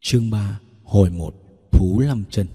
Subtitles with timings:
[0.00, 1.34] Chương 3 Hồi 1
[1.72, 2.46] Thú Lâm chân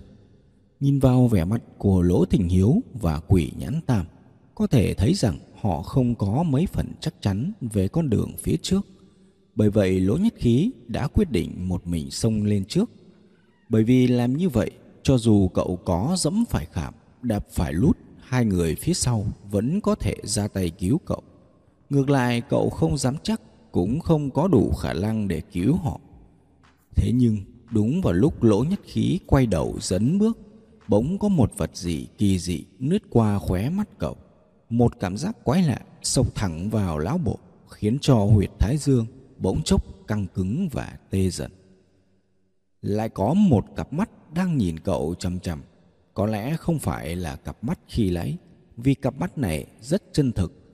[0.79, 4.05] Nhìn vào vẻ mặt của Lỗ Thịnh Hiếu và quỷ nhãn tam
[4.55, 8.55] Có thể thấy rằng họ không có mấy phần chắc chắn về con đường phía
[8.61, 8.81] trước.
[9.55, 12.89] Bởi vậy Lỗ Nhất Khí đã quyết định một mình xông lên trước.
[13.69, 14.71] Bởi vì làm như vậy
[15.03, 19.81] cho dù cậu có dẫm phải khảm, đạp phải lút Hai người phía sau vẫn
[19.81, 21.21] có thể ra tay cứu cậu.
[21.89, 23.41] Ngược lại cậu không dám chắc
[23.71, 25.99] cũng không có đủ khả năng để cứu họ.
[26.95, 27.37] Thế nhưng,
[27.71, 30.37] đúng vào lúc lỗ nhất khí quay đầu dấn bước,
[30.87, 34.17] Bỗng có một vật gì kỳ dị nứt qua khóe mắt cậu.
[34.69, 37.39] Một cảm giác quái lạ sộc thẳng vào lão bộ,
[37.69, 39.05] Khiến cho huyệt thái dương
[39.37, 41.51] bỗng chốc căng cứng và tê dần.
[42.81, 45.61] Lại có một cặp mắt đang nhìn cậu chằm chằm.
[46.13, 48.37] Có lẽ không phải là cặp mắt khi lấy,
[48.77, 50.73] Vì cặp mắt này rất chân thực.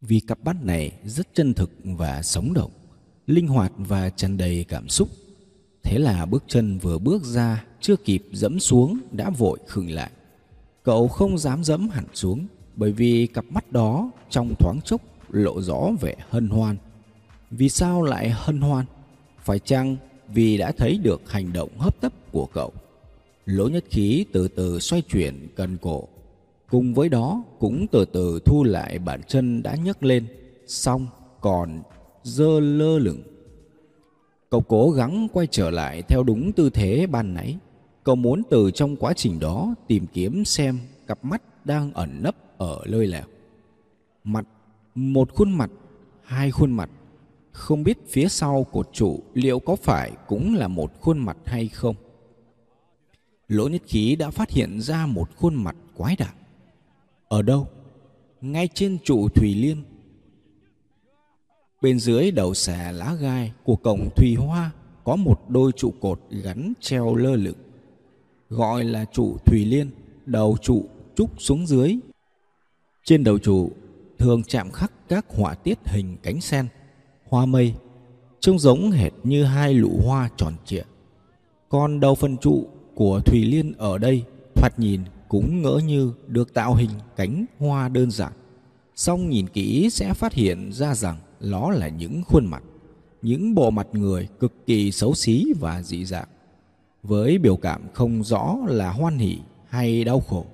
[0.00, 2.70] Vì cặp mắt này rất chân thực và sống động,
[3.26, 5.08] Linh hoạt và tràn đầy cảm xúc.
[5.82, 10.10] Thế là bước chân vừa bước ra, Chưa kịp dẫm xuống, đã vội khựng lại.
[10.82, 15.00] Cậu không dám dẫm hẳn xuống, Bởi vì cặp mắt đó trong thoáng chốc
[15.30, 16.76] lộ rõ vẻ hân hoan.
[17.50, 18.84] Vì sao lại hân hoan?
[19.38, 19.96] Phải chăng
[20.28, 22.72] vì đã thấy được hành động hấp tấp của cậu?
[23.46, 26.08] Lỗ nhất khí từ từ xoay chuyển cần cổ.
[26.70, 30.26] Cùng với đó, cũng từ từ thu lại bàn chân đã nhấc lên.
[30.66, 31.06] Xong,
[31.40, 31.82] còn
[32.22, 33.22] dơ lơ lửng.
[34.50, 37.58] Cậu cố gắng quay trở lại theo đúng tư thế ban nãy.
[38.04, 42.34] Cậu muốn từ trong quá trình đó tìm kiếm xem cặp mắt đang ẩn nấp
[42.58, 43.26] ở nơi nào.
[44.24, 44.46] Mặt,
[44.94, 45.70] một khuôn mặt,
[46.22, 46.90] hai khuôn mặt.
[47.52, 51.68] Không biết phía sau cột trụ liệu có phải cũng là một khuôn mặt hay
[51.68, 51.96] không.
[53.48, 56.34] Lỗ nhất khí đã phát hiện ra một khuôn mặt quái đản.
[57.28, 57.68] Ở đâu?
[58.40, 59.82] Ngay trên trụ Thủy Liên
[61.80, 64.70] Bên dưới đầu xà lá gai của cổng Thùy Hoa
[65.04, 67.56] có một đôi trụ cột gắn treo lơ lửng.
[68.48, 69.90] Gọi là trụ Thùy Liên,
[70.26, 70.84] đầu trụ
[71.16, 71.96] trúc xuống dưới.
[73.04, 73.70] Trên đầu trụ
[74.18, 76.68] thường chạm khắc các họa tiết hình cánh sen,
[77.28, 77.74] hoa mây,
[78.40, 80.84] trông giống hệt như hai lụ hoa tròn trịa.
[81.68, 86.54] Còn đầu phần trụ của Thùy Liên ở đây thoạt nhìn cũng ngỡ như được
[86.54, 88.32] tạo hình cánh hoa đơn giản.
[88.94, 92.62] Song nhìn kỹ sẽ phát hiện ra rằng đó là những khuôn mặt,
[93.22, 96.28] những bộ mặt người cực kỳ xấu xí và dị dạng.
[97.02, 100.46] Với biểu cảm không rõ là hoan hỷ hay đau khổ.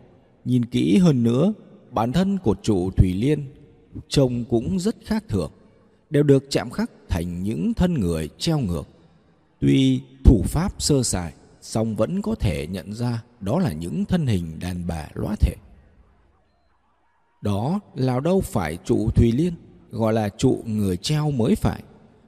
[0.45, 1.53] Nhìn kỹ hơn nữa,
[1.91, 3.47] bản thân của trụ Thủy Liên
[4.09, 5.51] trông cũng rất khác thường,
[6.11, 8.89] đều được chạm khắc thành những thân người treo ngược.
[9.61, 14.27] Tuy thủ pháp sơ sài, song vẫn có thể nhận ra đó là những thân
[14.27, 15.55] hình đàn bà lõa thể.
[17.43, 19.53] Đó là đâu phải trụ Thùy Liên
[19.97, 21.83] gọi là trụ người treo mới phải.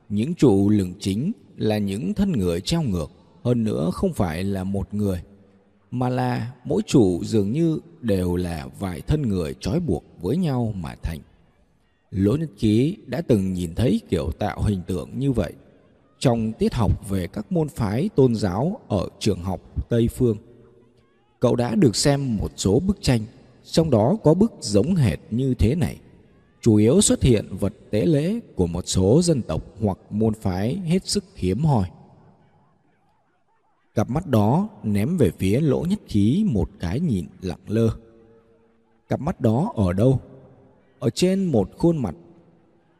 [0.09, 3.11] Những trụ lửng chính là những thân người treo ngược,
[3.45, 5.23] hơn nữa không phải là một người,
[5.91, 10.75] mà là mỗi trụ dường như đều là vài thân người trói buộc với nhau
[10.77, 11.19] mà thành.
[12.11, 15.53] Lỗ Nhất Ký đã từng nhìn thấy kiểu tạo hình tượng như vậy
[16.19, 20.37] trong tiết học về các môn phái tôn giáo ở trường học Tây Phương.
[21.41, 23.21] Cậu đã được xem một số bức tranh,
[23.65, 25.97] trong đó có bức giống hệt như thế này
[26.61, 30.77] chủ yếu xuất hiện vật tế lễ của một số dân tộc hoặc môn phái
[30.77, 31.89] hết sức hiếm hoi.
[33.95, 37.91] Cặp mắt đó ném về phía lỗ nhất khí một cái nhìn lặng lơ.
[39.09, 40.21] Cặp mắt đó ở đâu?
[40.99, 42.15] Ở trên một khuôn mặt.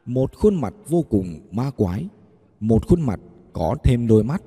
[0.05, 2.07] Một khuôn mặt vô cùng ma quái.
[2.59, 3.19] Một khuôn mặt
[3.53, 4.43] có thêm đôi mắt.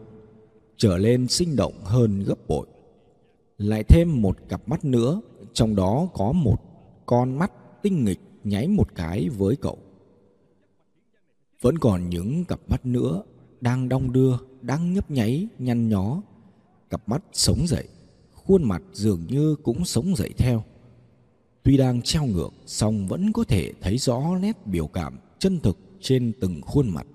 [0.77, 2.67] Trở lên sinh động hơn gấp bội.
[3.59, 5.21] Lại thêm một cặp mắt nữa,
[5.53, 6.56] trong đó có một
[7.06, 7.53] con mắt
[7.83, 9.78] tinh nghịch nháy một cái với cậu.
[11.60, 13.22] Vẫn còn những cặp mắt nữa
[13.60, 16.22] đang đong đưa, đang nhấp nháy, nhăn nhó.
[16.91, 17.88] Cặp mắt sống dậy,
[18.34, 20.64] khuôn mặt dường như cũng sống dậy theo.
[21.62, 25.78] Tuy đang treo ngược, song vẫn có thể thấy rõ nét biểu cảm chân thực
[26.00, 27.06] trên từng khuôn mặt.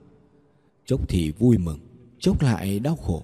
[0.85, 1.79] Chốc thì vui mừng,
[2.19, 3.23] chốc lại đau khổ,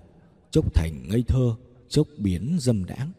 [0.52, 1.56] chốc thành ngây thơ,
[1.90, 3.12] chốc biến dâm đãng.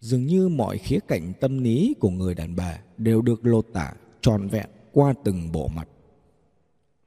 [0.00, 3.92] Dường như mọi khía cạnh tâm lý của người đàn bà đều được lột tả
[4.20, 5.88] tròn vẹn qua từng bộ mặt.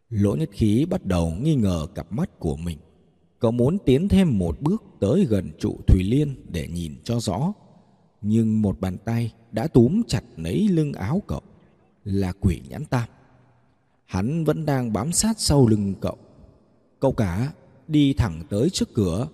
[0.10, 2.78] Lỗ nhất khí bắt đầu nghi ngờ cặp mắt của mình.
[3.40, 7.54] Cậu muốn tiến thêm một bước tới gần trụ Thủy Liên để nhìn cho rõ.
[8.22, 11.42] Nhưng một bàn tay đã túm chặt lấy lưng áo cậu,
[12.04, 13.10] là quỷ nhãn tam.
[14.06, 16.18] Hắn vẫn đang bám sát sau lưng cậu.
[17.00, 17.54] Cậu cả
[17.88, 19.28] đi thẳng tới trước cửa.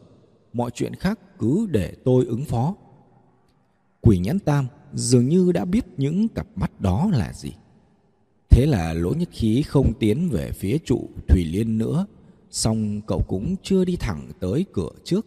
[0.53, 2.75] Mọi chuyện khác cứ để tôi ứng phó.
[4.01, 7.51] Quỷ nhãn tam dường như đã biết những cặp mắt đó là gì.
[8.49, 12.05] Thế là lỗ nhất khí không tiến về phía trụ Thủy Liên nữa,
[12.51, 15.25] song cậu cũng chưa đi thẳng tới cửa trước.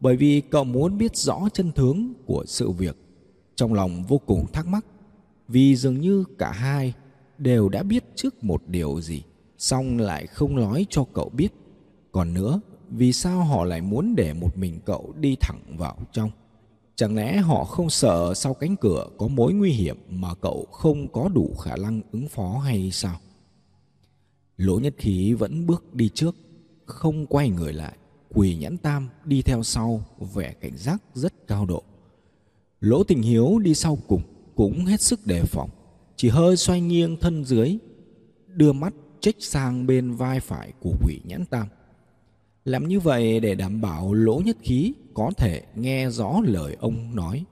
[0.00, 2.96] Bởi vì cậu muốn biết rõ chân tướng của sự việc
[3.56, 4.84] Trong lòng vô cùng thắc mắc
[5.48, 6.94] Vì dường như cả hai
[7.38, 9.22] đều đã biết trước một điều gì
[9.58, 11.52] song lại không nói cho cậu biết.
[12.12, 16.30] Còn nữa Vì sao họ lại muốn để một mình cậu đi thẳng vào trong?
[16.96, 21.08] Chẳng lẽ họ không sợ sau cánh cửa có mối nguy hiểm mà cậu không
[21.12, 23.20] có đủ khả năng ứng phó hay sao?
[24.56, 26.36] Lỗ nhất khí vẫn bước đi trước,
[26.84, 27.96] không quay người lại.
[28.34, 30.04] Quỳ nhãn tam đi theo sau,
[30.34, 31.82] vẻ cảnh giác rất cao độ.
[32.80, 34.22] Lỗ tình hiếu đi sau cùng,
[34.54, 35.70] cũng hết sức đề phòng.
[36.16, 37.78] Chỉ hơi xoay nghiêng thân dưới,
[38.48, 41.66] đưa mắt trích sang bên vai phải của quỷ nhãn tam.
[42.66, 47.16] Làm như vậy để đảm bảo lỗ nhất khí có thể nghe rõ lời ông
[47.16, 47.44] nói.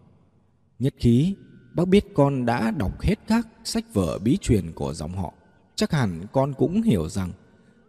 [0.78, 1.34] Nhất khí,
[1.74, 5.32] bác biết con đã đọc hết các sách vở bí truyền của dòng họ.
[5.74, 7.32] Chắc hẳn con cũng hiểu rằng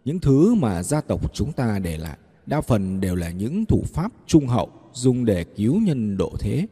[0.04, 3.82] những thứ mà gia tộc chúng ta để lại đa phần đều là những thủ
[3.86, 6.66] pháp trung hậu dùng để cứu nhân độ thế.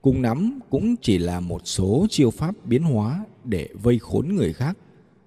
[0.00, 4.52] Cùng nắm cũng chỉ là một số chiêu pháp biến hóa để vây khốn người
[4.52, 4.78] khác,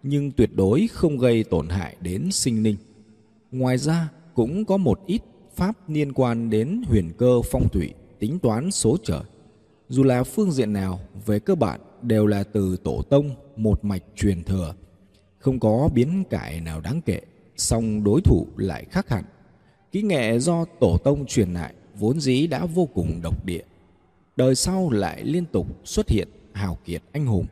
[0.04, 2.78] nhưng tuyệt đối không gây tổn hại đến sinh linh.
[3.51, 5.21] Ngoài ra, cũng có một ít
[5.55, 9.21] pháp liên quan đến huyền cơ phong thủy, tính toán số trời.
[9.89, 14.03] Dù là phương diện nào, về cơ bản đều là từ tổ tông một mạch
[14.15, 14.73] truyền thừa,
[15.37, 17.21] không có biến cải nào đáng kể,
[17.57, 19.23] song đối thủ lại khác hẳn.
[19.91, 23.63] Kỹ nghệ do tổ tông truyền lại vốn dĩ đã vô cùng độc địa.
[24.35, 27.45] Đời sau lại liên tục xuất hiện hào kiệt anh hùng.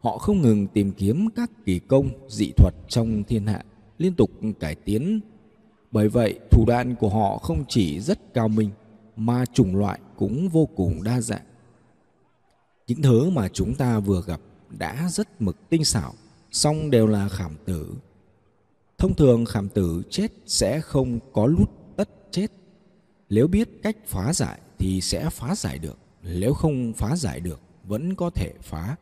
[0.00, 3.64] Họ không ngừng tìm kiếm các kỳ công dị thuật trong thiên hạ,
[3.98, 4.30] liên tục
[4.60, 5.20] cải tiến
[5.90, 8.70] bởi vậy, thủ đoạn của họ không chỉ rất cao minh
[9.16, 11.44] mà chủng loại cũng vô cùng đa dạng.
[12.86, 14.40] Những thứ mà chúng ta vừa gặp
[14.70, 16.14] đã rất mực tinh xảo,
[16.50, 17.94] song đều là khảm tử.
[18.98, 22.46] Thông thường khảm tử chết sẽ không có lút tất chết.
[23.30, 27.60] Nếu biết cách phá giải thì sẽ phá giải được, nếu không phá giải được
[27.84, 28.96] vẫn có thể phá.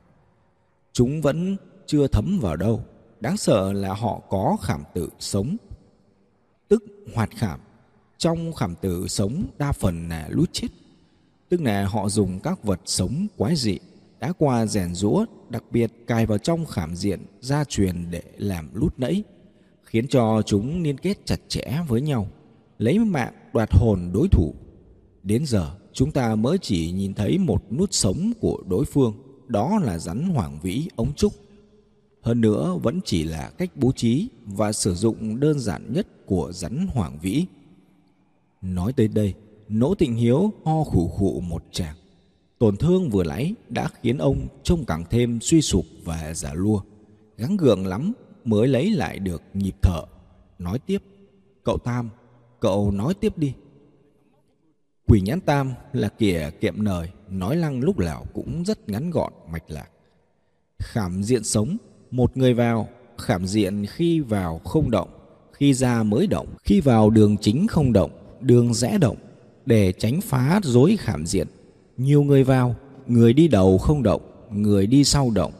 [0.93, 1.57] Chúng vẫn
[1.87, 2.85] chưa thấm vào đâu,
[3.21, 5.57] đáng sợ là họ có khảm tử sống
[7.15, 7.61] hoạt khảm.
[8.19, 10.69] Trong khảm tử sống đa phần là lút chết,
[11.49, 13.79] tức là họ dùng các vật sống quái dị
[14.21, 18.69] đã qua rèn rũa đặc biệt cài vào trong khảm diện gia truyền để làm
[18.75, 19.25] lút nẫy,
[19.83, 22.29] khiến cho chúng liên kết chặt chẽ với nhau,
[22.79, 24.55] lấy mạng đoạt hồn đối thủ.
[25.23, 29.15] Đến giờ, chúng ta mới chỉ nhìn thấy một nút sống của đối phương,
[29.47, 31.33] đó là rắn hoàng vĩ ống trúc.
[32.21, 36.53] Hơn nữa vẫn chỉ là cách bố trí và sử dụng đơn giản nhất của
[36.53, 37.47] rắn hoàng vĩ.
[38.63, 39.35] Nói tới đây,
[39.69, 41.97] Nỗ Tịnh Hiếu ho khủ khụ một tràng.
[42.59, 46.81] Tổn thương vừa nãy đã khiến ông trông càng thêm suy sụp và giả lua.
[47.37, 48.13] Gắng gượng lắm
[48.45, 50.03] mới lấy lại được nhịp thở.
[50.59, 51.03] Nói tiếp,
[51.65, 52.11] cậu Tam,
[52.61, 53.55] cậu nói tiếp đi.
[55.07, 59.33] Quỷ nhãn Tam là kẻ kiệm lời, nói lăng lúc nào cũng rất ngắn gọn,
[59.51, 59.89] mạch lạc.
[60.79, 61.77] Khảm diện sống,
[62.11, 62.89] một người vào,
[63.19, 65.09] khảm diện khi vào không động,
[65.59, 68.11] khi ra mới động, khi vào đường chính không động,
[68.41, 69.17] đường rẽ động,
[69.67, 71.47] để tránh phá rối khảm diện.
[71.97, 72.75] Nhiều người vào,
[73.07, 74.23] người đi đầu không động,
[74.53, 75.53] người đi sau động.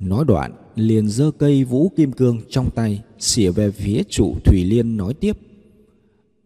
[0.00, 4.64] Nói đoạn, liền giơ cây vũ kim cương trong tay, xỉa về phía chủ Thủy
[4.64, 5.38] Liên nói tiếp.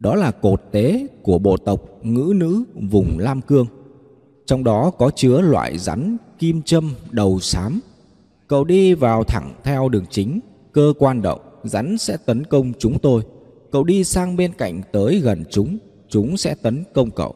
[0.00, 3.66] Đó là cột tế của bộ tộc ngữ nữ vùng Lam Cương.
[4.46, 7.80] Trong đó có chứa loại rắn kim châm đầu xám.
[8.48, 10.40] Cậu đi vào thẳng theo đường chính,
[10.72, 13.22] cơ quan động, rắn sẽ tấn công chúng tôi.
[13.70, 15.78] Cậu đi sang bên cạnh tới gần chúng,
[16.08, 17.34] chúng sẽ tấn công cậu.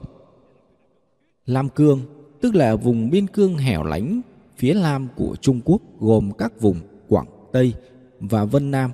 [1.47, 2.01] Lam Cương,
[2.41, 4.21] tức là vùng biên cương hẻo lánh
[4.57, 6.77] phía nam của Trung Quốc gồm các vùng
[7.09, 7.73] Quảng Tây
[8.21, 8.91] và Vân Nam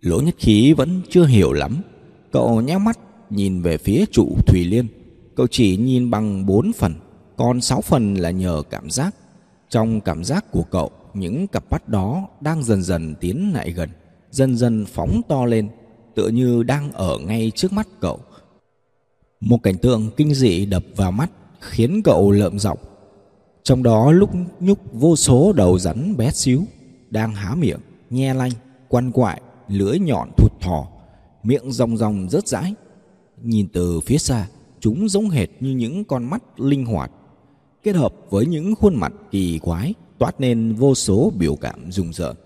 [0.00, 1.82] Lỗ nhất khí vẫn chưa hiểu lắm.
[2.32, 2.98] Cậu nheo mắt
[3.30, 4.86] nhìn về phía trụ Thủy Liên.
[5.36, 6.94] Cậu chỉ nhìn bằng bốn phần
[7.36, 9.14] Còn sáu phần là nhờ cảm giác.
[9.70, 13.90] Trong cảm giác của cậu Những cặp mắt đó đang dần dần tiến lại gần
[14.30, 15.68] Dần dần phóng to lên
[16.14, 18.20] Tựa như đang ở ngay trước mắt cậu.
[19.40, 22.78] Một cảnh tượng kinh dị đập vào mắt Khiến cậu lợm giọng.
[23.62, 26.64] Trong đó lúc nhúc vô số đầu rắn bé xíu
[27.10, 28.52] Đang há miệng, nhe lanh,
[28.88, 30.86] quăn quại lưỡi nhọn thụt thò,
[31.42, 32.74] miệng rong rong rớt rãi.
[33.42, 34.46] Nhìn từ phía xa,
[34.80, 37.10] chúng giống hệt như những con mắt linh hoạt
[37.82, 42.12] kết hợp với những khuôn mặt kỳ quái toát nên vô số biểu cảm rùng
[42.12, 42.36] rợn.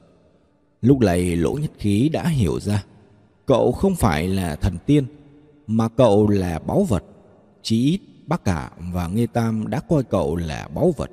[0.83, 2.85] Lúc này lỗ nhất khí đã hiểu ra
[3.47, 5.05] cậu không phải là thần tiên
[5.67, 7.05] mà cậu là báu vật.
[7.63, 11.11] Chí ít bác cả và nghê tam đã coi cậu là báu vật.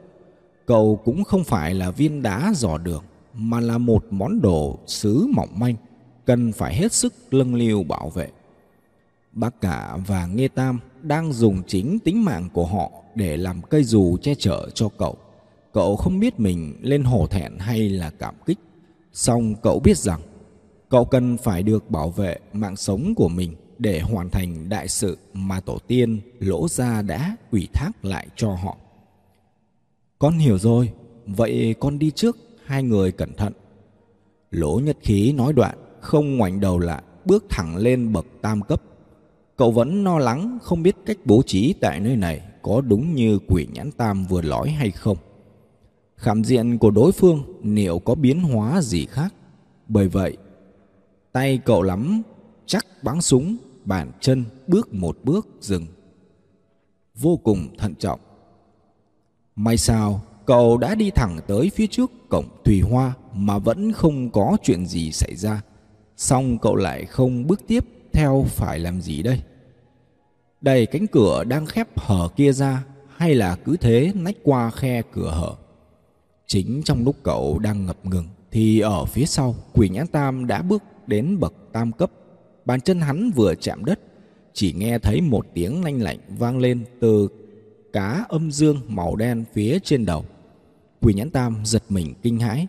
[0.65, 5.27] Cậu cũng không phải là viên đá dò đường mà là một món đồ sứ
[5.33, 5.75] mỏng manh
[6.29, 8.29] cần phải hết sức lâng liều bảo vệ.
[9.31, 13.83] Bác cả và nghê tam đang dùng chính tính mạng của họ để làm cây
[13.83, 15.17] dù che chở cho cậu.
[15.73, 18.59] Cậu không biết mình lên hổ thẹn hay là cảm kích.
[19.13, 20.21] Song cậu biết rằng,
[20.89, 25.17] cậu cần phải được bảo vệ mạng sống của mình để hoàn thành đại sự
[25.33, 28.77] mà tổ tiên lỗ gia đã ủy thác lại cho họ.
[30.19, 30.91] Con hiểu rồi,
[31.25, 33.53] vậy con đi trước, hai người cẩn thận.
[34.51, 38.81] Lỗ nhất khí nói đoạn không ngoảnh đầu lại, bước thẳng lên bậc tam cấp.
[39.57, 43.39] Cậu vẫn lo lắng, không biết cách bố trí tại nơi này có đúng như
[43.47, 45.17] quỷ nhãn tam vừa nói hay không.
[46.15, 49.33] Khảm diện của đối phương liệu có biến hóa gì khác?
[49.87, 50.37] Bởi vậy,
[51.31, 52.21] tay cậu lắm,
[52.65, 55.85] chắc bắn súng, bàn chân bước một bước dừng.
[57.15, 58.19] Vô cùng thận trọng.
[59.55, 64.29] May sao, cậu đã đi thẳng tới phía trước cổng thùy hoa mà vẫn không
[64.29, 65.61] có chuyện gì xảy ra
[66.19, 69.41] xong cậu lại không bước tiếp theo phải làm gì đây?
[70.61, 72.85] Đẩy cánh cửa đang khép hở kia ra,
[73.17, 75.55] hay là cứ thế nách qua khe cửa hở?
[76.47, 80.61] Chính trong lúc cậu đang ngập ngừng, thì ở phía sau quỷ nhãn tam đã
[80.61, 82.11] bước đến bậc tam cấp.
[82.65, 83.99] Bàn chân hắn vừa chạm đất,
[84.53, 87.27] chỉ nghe thấy một tiếng lanh lạnh vang lên từ
[87.93, 90.25] cá âm dương màu đen phía trên đầu.
[91.01, 92.67] Quỷ nhãn tam giật mình kinh hãi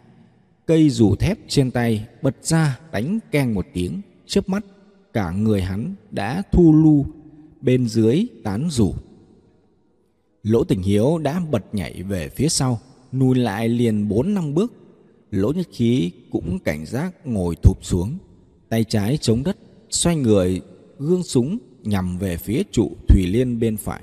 [0.66, 4.00] cây dù thép trên tay bật ra đánh keng một tiếng.
[4.26, 4.64] Chớp mắt,
[5.12, 7.06] cả người hắn đã thu lu,
[7.60, 8.94] bên dưới tán rủ.
[10.42, 12.80] Lỗ tình hiếu đã bật nhảy về phía sau,
[13.12, 14.72] lùi lại liền bốn năm bước.
[15.30, 18.18] Lỗ nhất khí cũng cảnh giác ngồi thụp xuống,
[18.68, 19.56] tay trái chống đất,
[19.90, 20.60] xoay người,
[20.98, 24.02] gương súng nhằm về phía trụ thủy liên bên phải.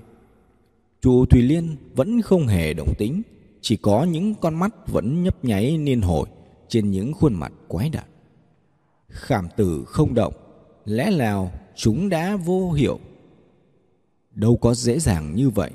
[1.02, 3.22] Trụ thủy liên vẫn không hề động tĩnh,
[3.62, 6.30] chỉ có những con mắt vẫn nhấp nháy niên hồi
[6.70, 8.08] trên những khuôn mặt quái đản.
[9.10, 10.34] Khảm tử không động,
[10.86, 13.00] lẽ nào chúng đã vô hiệu?
[14.32, 15.72] Đâu có dễ dàng như vậy.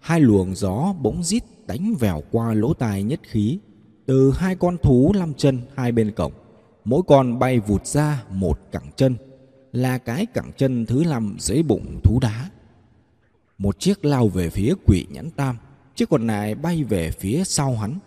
[0.00, 3.58] Hai luồng gió bỗng rít đánh vèo qua lỗ tai nhất khí,
[4.06, 6.32] từ hai con thú lăm chân hai bên cổng,
[6.84, 9.16] mỗi con bay vụt ra một cẳng chân,
[9.72, 12.50] là cái cẳng chân thứ năm dưới bụng thú đá.
[13.58, 15.56] Một chiếc lao về phía quỷ nhãn tam,
[15.94, 17.98] chiếc còn lại bay về phía sau hắn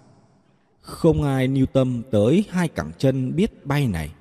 [0.87, 4.11] không ai lưu tâm tới hai cẳng chân biết bay này.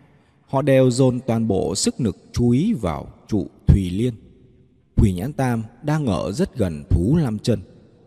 [0.46, 4.14] Họ đều dồn toàn bộ sức lực chú ý vào trụ thùy liên.
[4.96, 7.60] Quỷ nhãn tam đang ở rất gần thú lam chân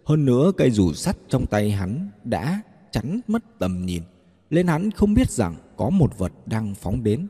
[0.09, 2.61] hơn nữa cây dù sắt trong tay hắn đã
[2.91, 4.03] chắn mất tầm nhìn,
[4.49, 7.27] nên hắn không biết rằng có một vật đang phóng đến.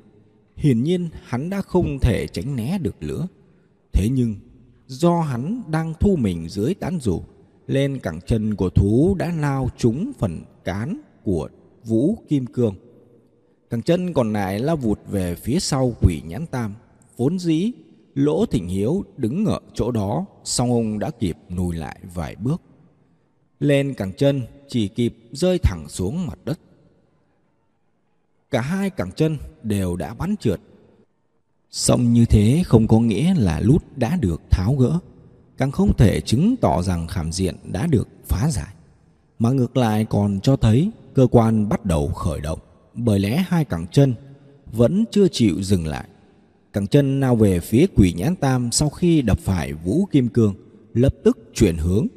[0.55, 3.27] Hiển nhiên hắn đã không thể tránh né được nữa
[3.93, 4.35] thế nhưng,
[4.87, 7.23] do hắn đang thu mình dưới tán rủ
[7.67, 11.49] lên cẳng chân của thú đã lao trúng phần cán của
[11.83, 12.75] vũ kim cương.
[13.69, 16.75] Cẳng chân còn lại lao vụt về phía sau quỷ nhãn tam,
[17.17, 17.71] vốn dĩ
[18.13, 22.61] lỗ thỉnh hiếu đứng ở chỗ đó, song ông đã kịp lùi lại vài bước.
[23.59, 26.59] Lên cẳng chân, chỉ kịp rơi thẳng xuống mặt đất.
[28.51, 30.59] Cả hai cẳng chân đều đã bắn trượt.
[31.71, 34.99] Song như thế không có nghĩa là lút đã được tháo gỡ,
[35.57, 38.73] càng không thể chứng tỏ rằng khảm diện đã được phá giải.
[39.39, 42.59] Mà ngược lại còn cho thấy cơ quan bắt đầu khởi động,
[42.93, 44.13] bởi lẽ hai cẳng chân
[44.71, 46.07] vẫn chưa chịu dừng lại.
[46.73, 50.53] Cẳng chân nào về phía quỷ nhãn tam sau khi đập phải vũ kim cương,
[50.93, 52.07] lập tức chuyển hướng,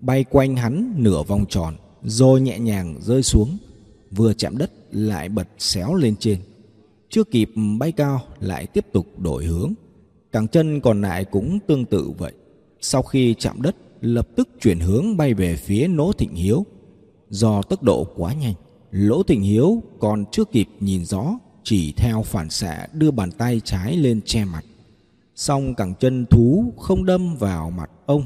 [0.00, 3.58] bay quanh hắn nửa vòng tròn, rồi nhẹ nhàng rơi xuống,
[4.10, 6.38] vừa chạm đất lại bật xéo lên trên.
[7.10, 9.72] Chưa kịp bay cao, lại tiếp tục đổi hướng.
[10.32, 12.32] Cẳng chân còn lại cũng tương tự vậy.
[12.80, 16.66] Sau khi chạm đất, lập tức chuyển hướng bay về phía nỗ Thịnh Hiếu.
[17.32, 18.54] Do tốc độ quá nhanh,
[18.90, 23.60] Lỗ Thịnh Hiếu còn chưa kịp nhìn rõ, chỉ theo phản xạ đưa bàn tay
[23.64, 24.64] trái lên che mặt.
[25.34, 28.24] Song cẳng chân thú không đâm vào mặt ông,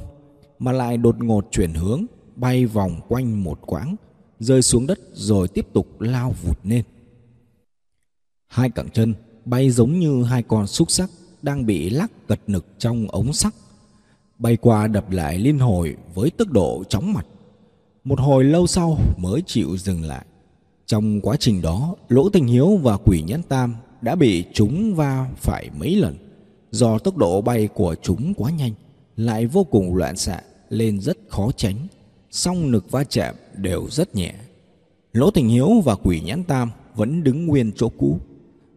[0.58, 2.04] mà lại đột ngột chuyển hướng,
[2.36, 3.96] bay vòng quanh một quãng,
[4.40, 6.84] rơi xuống đất rồi tiếp tục lao vụt lên.
[8.46, 11.10] Hai cẳng chân bay giống như hai con xúc sắc
[11.42, 13.54] đang bị lắc cật nực trong ống sắt
[14.38, 17.26] bay qua đập lại liên hồi với tốc độ chóng mặt.
[18.06, 20.26] Một hồi lâu sau mới chịu dừng lại.
[20.86, 25.30] Trong quá trình đó, Lỗ Tình Hiếu và Quỷ Nhãn Tam đã bị chúng va
[25.36, 26.16] phải mấy lần.
[26.70, 28.72] Do tốc độ bay của chúng quá nhanh,
[29.16, 31.76] lại vô cùng loạn xạ lên rất khó tránh
[32.30, 34.34] song lực va chạm đều rất nhẹ
[35.12, 38.18] lỗ tình hiếu và quỷ nhãn tam vẫn đứng nguyên chỗ cũ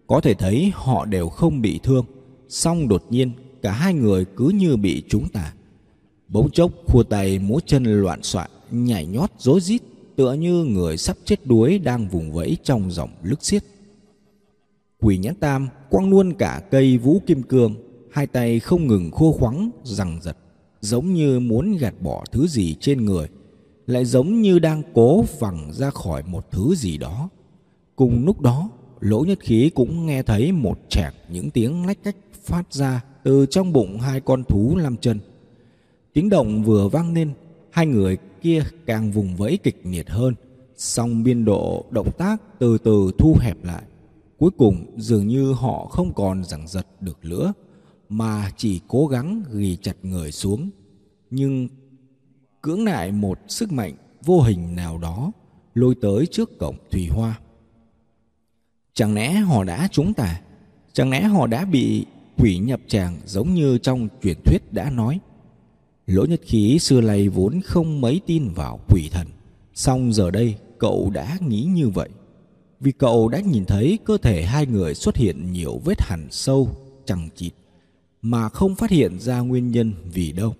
[0.08, 2.06] có thể thấy họ đều không bị thương
[2.50, 3.32] song đột nhiên
[3.62, 5.54] cả hai người cứ như bị chúng tà
[6.28, 9.82] bỗng chốc khua tay múa chân loạn xạ nhảy nhót rối rít,
[10.16, 13.64] tựa như người sắp chết đuối đang vùng vẫy trong dòng lức xiết
[15.02, 17.76] quỷ nhãn tam quăng luôn cả cây vũ kim cương,
[18.12, 20.38] hai tay không ngừng khô khoắng rằng giật,
[20.82, 23.28] giống như muốn gạt bỏ thứ gì trên người,
[23.88, 27.30] lại giống như đang cố vẳng ra khỏi một thứ gì đó.
[27.96, 32.16] Cùng lúc đó, lỗ nhất khí cũng nghe thấy một chẹt những tiếng lách cách
[32.44, 35.20] phát ra từ trong bụng hai con thú làm chân.
[36.14, 37.32] Tiếng động vừa vang lên,
[37.72, 40.36] hai người kia càng vùng vẫy kịch liệt hơn,
[40.76, 43.84] song biên độ động tác từ từ thu hẹp lại.
[44.38, 47.54] Cuối cùng, dường như họ không còn giằng giật được nữa,
[48.10, 50.70] mà chỉ cố gắng ghi chặt người xuống.
[51.30, 51.68] Nhưng
[52.62, 53.94] cưỡng lại một sức mạnh
[54.26, 55.32] vô hình nào đó,
[55.74, 57.40] lôi tới trước cổng thủy hoa.
[58.94, 60.42] Chẳng lẽ họ đã trúng tà
[60.94, 62.06] chẳng lẽ họ đã bị
[62.38, 65.20] quỷ nhập tràng giống như trong truyền thuyết đã nói?
[66.10, 69.28] Lỗ nhất khí xưa nay vốn không mấy tin vào quỷ thần.
[69.74, 72.10] Song giờ đây, cậu đã nghĩ như vậy.
[72.80, 76.70] Vì cậu đã nhìn thấy cơ thể hai người xuất hiện nhiều vết hằn sâu
[77.06, 77.54] chẳng chịt,
[78.22, 80.56] mà không phát hiện ra nguyên nhân vì đâu.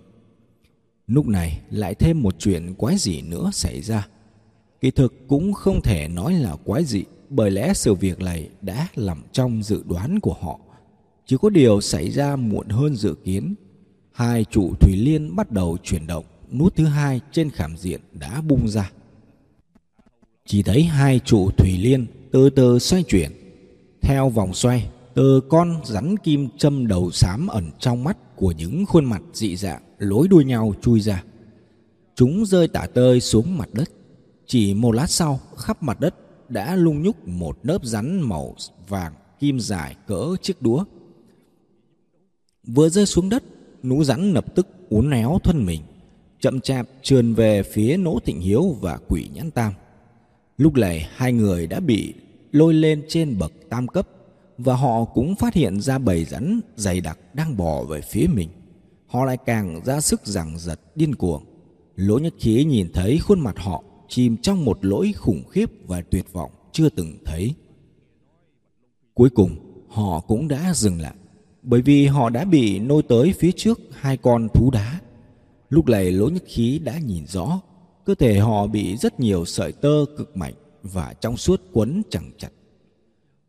[1.08, 4.08] Lúc này lại thêm một chuyện quái dị nữa xảy ra.
[4.82, 8.88] Kỳ thực cũng không thể nói là quái dị, bởi lẽ sự việc này đã
[8.96, 10.60] nằm trong dự đoán của họ.
[11.26, 13.56] Chỉ có điều xảy ra muộn hơn dự kiến
[14.20, 18.42] hai trụ thủy liên bắt đầu chuyển động, nút thứ hai trên khảm diện đã
[18.42, 18.92] bung ra.
[20.46, 23.32] Chỉ thấy hai trụ thủy liên từ từ xoay chuyển.
[24.02, 28.86] Theo vòng xoay từ con rắn kim châm đầu xám ẩn trong mắt của những
[28.86, 31.24] khuôn mặt dị dạng lối đuôi nhau chui ra.
[32.16, 33.90] Chúng rơi tả tơi xuống mặt đất.
[34.48, 36.16] Chỉ một lát sau, khắp mặt đất
[36.50, 38.56] đã lung nhúc một lớp rắn màu
[38.88, 40.84] vàng kim dài cỡ chiếc đũa.
[42.64, 43.44] Vừa rơi xuống đất
[43.84, 45.82] nú rắn lập tức uốn éo thân mình,
[46.40, 49.74] chậm chạp trườn về phía nỗ thịnh hiếu và quỷ nhãn tam.
[50.58, 52.14] Lúc này hai người đã bị
[52.52, 54.08] lôi lên trên bậc tam cấp
[54.58, 58.50] và họ cũng phát hiện ra bầy rắn dày đặc đang bò về phía mình.
[59.08, 61.44] Họ lại càng ra sức giằng giật điên cuồng.
[61.96, 66.02] Lỗ nhất khí nhìn thấy khuôn mặt họ chìm trong một lỗi khủng khiếp và
[66.02, 67.54] tuyệt vọng chưa từng thấy.
[69.14, 69.56] Cuối cùng,
[69.88, 71.14] họ cũng đã dừng lại
[71.62, 75.00] bởi vì họ đã bị nôi tới phía trước hai con thú đá.
[75.70, 77.62] Lúc này lỗ nhất khí đã nhìn rõ,
[78.06, 82.32] cơ thể họ bị rất nhiều sợi tơ cực mạnh và trong suốt quấn chẳng
[82.38, 82.50] chặt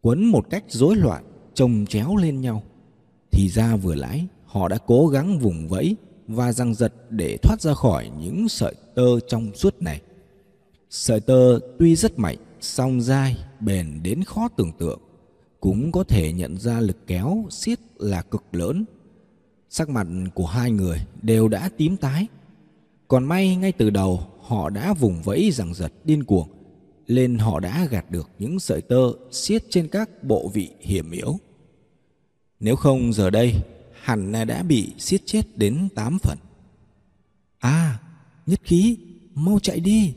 [0.02, 2.62] quấn một cách rối loạn chồng chéo lên nhau.
[3.30, 5.96] Thì ra vừa lãi, họ đã cố gắng vùng vẫy
[6.28, 10.00] và răng giật để thoát ra khỏi những sợi tơ trong suốt này.
[10.90, 15.00] Sợi tơ tuy rất mạnh, song dai, bền đến khó tưởng tượng
[15.60, 18.84] cũng có thể nhận ra lực kéo siết là cực lớn.
[19.70, 22.26] Sắc mặt của hai người đều đã tím tái.
[23.08, 26.48] Còn may ngay từ đầu, họ đã vùng vẫy rằng giật, điên cuồng,
[27.08, 31.38] nên họ đã gạt được những sợi tơ siết trên các bộ vị hiểm yếu.
[32.60, 33.54] Nếu không giờ đây,
[34.02, 36.38] hẳn là đã bị siết chết đến tám phần.
[37.58, 38.00] À
[38.46, 38.98] nhất khí,
[39.34, 40.14] mau chạy đi.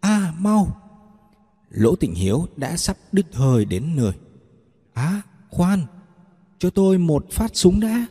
[0.00, 0.76] À mau.
[1.70, 4.12] Lỗ tịnh hiếu đã sắp đứt hơi đến nơi
[4.98, 5.80] à khoan,
[6.58, 8.06] cho tôi một phát súng đã.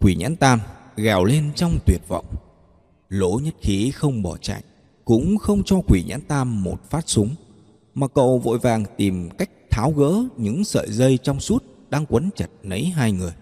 [0.00, 0.60] Quỷ nhãn tam
[0.96, 2.26] gào lên trong tuyệt vọng.
[3.08, 4.62] Lỗ nhất khí không bỏ chạy,
[5.04, 7.34] cũng không cho quỷ nhãn tam một phát súng,
[7.94, 12.30] mà cậu vội vàng tìm cách tháo gỡ những sợi dây trong suốt đang quấn
[12.36, 13.32] chặt lấy hai người.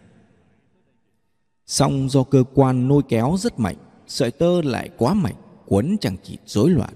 [1.67, 6.17] Song do cơ quan nôi kéo rất mạnh, sợi tơ lại quá mạnh, quấn chẳng
[6.23, 6.95] chỉ rối loạn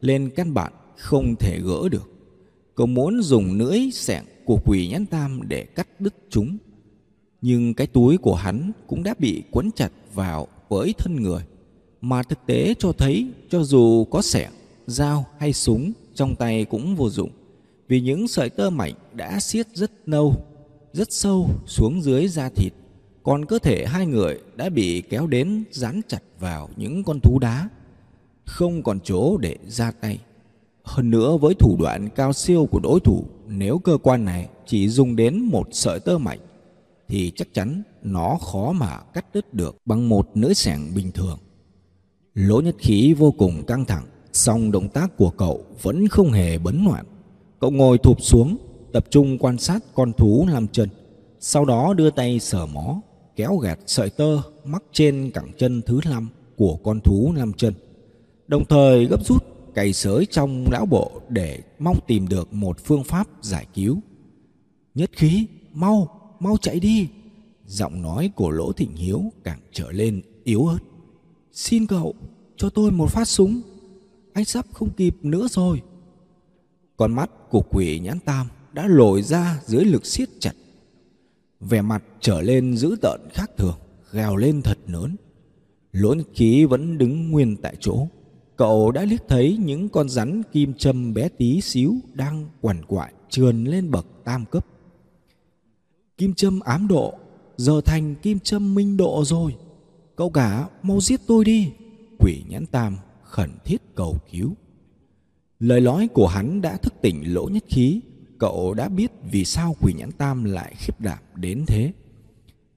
[0.00, 2.15] lên căn bản không thể gỡ được
[2.76, 6.56] cậu muốn dùng lưỡi xẻng của quỷ nhãn tam để cắt đứt chúng.
[7.42, 11.42] Nhưng cái túi của hắn cũng đã bị quấn chặt vào với thân người.
[12.00, 14.52] Mà thực tế cho thấy, cho dù có xẻng
[14.86, 17.30] dao hay súng, trong tay cũng vô dụng.
[17.88, 20.34] Vì những sợi tơ mảnh đã siết rất lâu
[20.96, 22.72] rất sâu xuống dưới da thịt.
[23.22, 27.38] Còn cơ thể hai người đã bị kéo đến dán chặt vào những con thú
[27.38, 27.68] đá.
[28.44, 30.18] Không còn chỗ để ra tay
[30.86, 34.88] hơn nữa, với thủ đoạn cao siêu của đối thủ, nếu cơ quan này chỉ
[34.88, 36.38] dùng đến một sợi tơ mạnh
[37.08, 41.38] thì chắc chắn nó khó mà cắt đứt được bằng một nữ sẻng bình thường
[42.34, 46.58] lỗ nhất khí vô cùng căng thẳng, song động tác của cậu vẫn không hề
[46.58, 47.04] bấn loạn
[47.60, 48.56] cậu ngồi thụp xuống,
[48.92, 50.88] tập trung quan sát con thú làm chân,
[51.40, 53.00] sau đó đưa tay sờ mó,
[53.36, 57.74] kéo gạt sợi tơ mắc trên cẳng chân thứ năm của con thú làm chân.
[58.48, 59.44] Đồng thời gấp rút
[59.76, 64.00] cày sới trong lão bộ để mong tìm được một phương pháp giải cứu.
[64.94, 67.08] Nhất khí, mau, mau chạy đi.
[67.66, 70.78] Giọng nói của Lỗ Thịnh Hiếu càng trở lên yếu ớt.
[71.52, 72.14] Xin cậu,
[72.56, 73.60] cho tôi một phát súng.
[74.32, 75.82] Anh sắp không kịp nữa rồi.
[76.96, 80.52] Con mắt của quỷ nhãn tam đã lồi ra dưới lực siết chặt.
[81.60, 83.78] Vẻ mặt trở lên dữ tợn khác thường,
[84.12, 85.16] gào lên thật lớn.
[85.92, 88.06] Lỗ khí vẫn đứng nguyên tại chỗ.
[88.56, 93.12] Cậu đã liếc thấy những con rắn kim châm bé tí xíu đang quằn quại
[93.30, 94.66] trườn lên bậc tam cấp.
[96.18, 97.14] Kim châm ám độ,
[97.56, 99.56] giờ thành kim châm minh độ rồi.
[100.16, 101.72] Cậu cả mau giết tôi đi.
[102.18, 104.52] Quỷ nhãn tam khẩn thiết cầu cứu.
[105.60, 108.00] Lời nói của hắn đã thức tỉnh lỗ nhất khí.
[108.38, 111.92] Cậu đã biết vì sao quỷ nhãn tam lại khiếp đảm đến thế.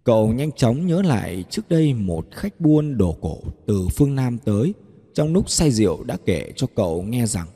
[0.04, 4.38] Cậu nhanh chóng nhớ lại trước đây một khách buôn đồ cổ từ phương Nam
[4.38, 4.74] tới.
[5.20, 7.48] Trong lúc say rượu đã kể cho cậu nghe rằng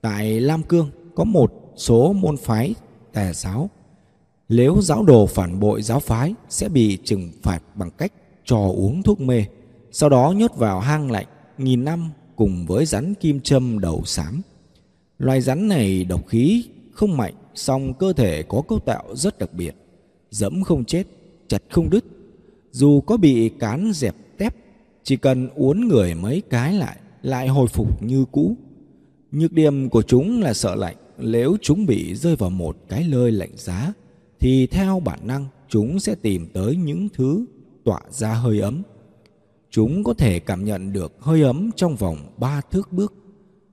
[0.00, 2.74] tại Lam Cương có một số môn phái
[3.12, 3.70] tà giáo.
[4.48, 8.12] Nếu giáo đồ phản bội giáo phái sẽ bị trừng phạt bằng cách
[8.44, 9.44] cho uống thuốc mê,
[9.92, 11.26] sau đó nhốt vào hang lạnh
[11.58, 14.42] nghìn năm cùng với rắn kim châm đầu xám.
[15.18, 19.52] Loài rắn này độc khí không mạnh, song cơ thể có cấu tạo rất đặc
[19.52, 19.74] biệt,
[20.30, 21.06] dẫm không chết,
[21.48, 22.04] chặt không đứt.
[22.70, 24.14] Dù có bị cán dẹp
[25.08, 28.56] chỉ cần uốn người mấy cái lại, lại hồi phục như cũ.
[29.32, 33.32] Nhược điểm của chúng là sợ lạnh, nếu chúng bị rơi vào một cái lơi
[33.32, 33.92] lạnh giá,
[34.40, 37.44] thì theo bản năng chúng sẽ tìm tới những thứ
[37.84, 38.82] tỏa ra hơi ấm.
[39.70, 43.14] Chúng có thể cảm nhận được hơi ấm trong vòng ba thước bước.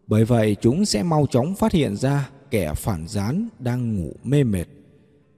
[0.07, 4.43] Bởi vậy chúng sẽ mau chóng phát hiện ra kẻ phản gián đang ngủ mê
[4.43, 4.65] mệt.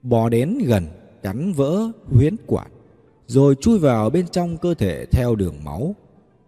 [0.02, 0.86] Bò đến gần,
[1.22, 2.70] cắn vỡ huyến quản,
[3.28, 5.94] rồi chui vào bên trong cơ thể theo đường máu.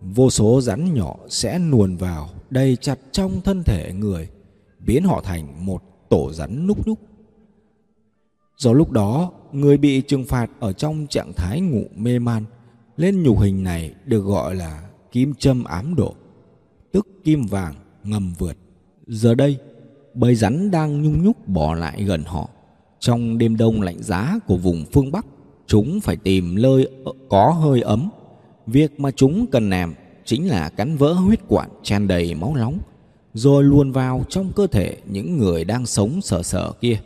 [0.01, 4.29] Vô số rắn nhỏ sẽ nuồn vào đầy chặt trong thân thể người,
[4.79, 6.99] biến họ thành một tổ rắn núc núc.
[8.57, 12.45] Do lúc đó, người bị trừng phạt ở trong trạng thái ngủ mê man,
[12.97, 16.15] lên nhục hình này được gọi là kim châm ám độ,
[16.93, 18.57] tức kim vàng ngầm vượt.
[19.07, 19.59] Giờ đây,
[20.15, 22.49] bầy rắn đang nhung nhúc bỏ lại gần họ.
[22.99, 25.27] Trong đêm đông lạnh giá của vùng phương Bắc,
[25.71, 26.89] chúng phải tìm nơi
[27.29, 28.11] có hơi ấm.
[28.67, 32.79] Việc mà chúng cần làm chính là cắn vỡ huyết quản tràn đầy máu nóng,
[33.35, 37.01] rồi luồn vào trong cơ thể những người đang sống sợ sợ kia.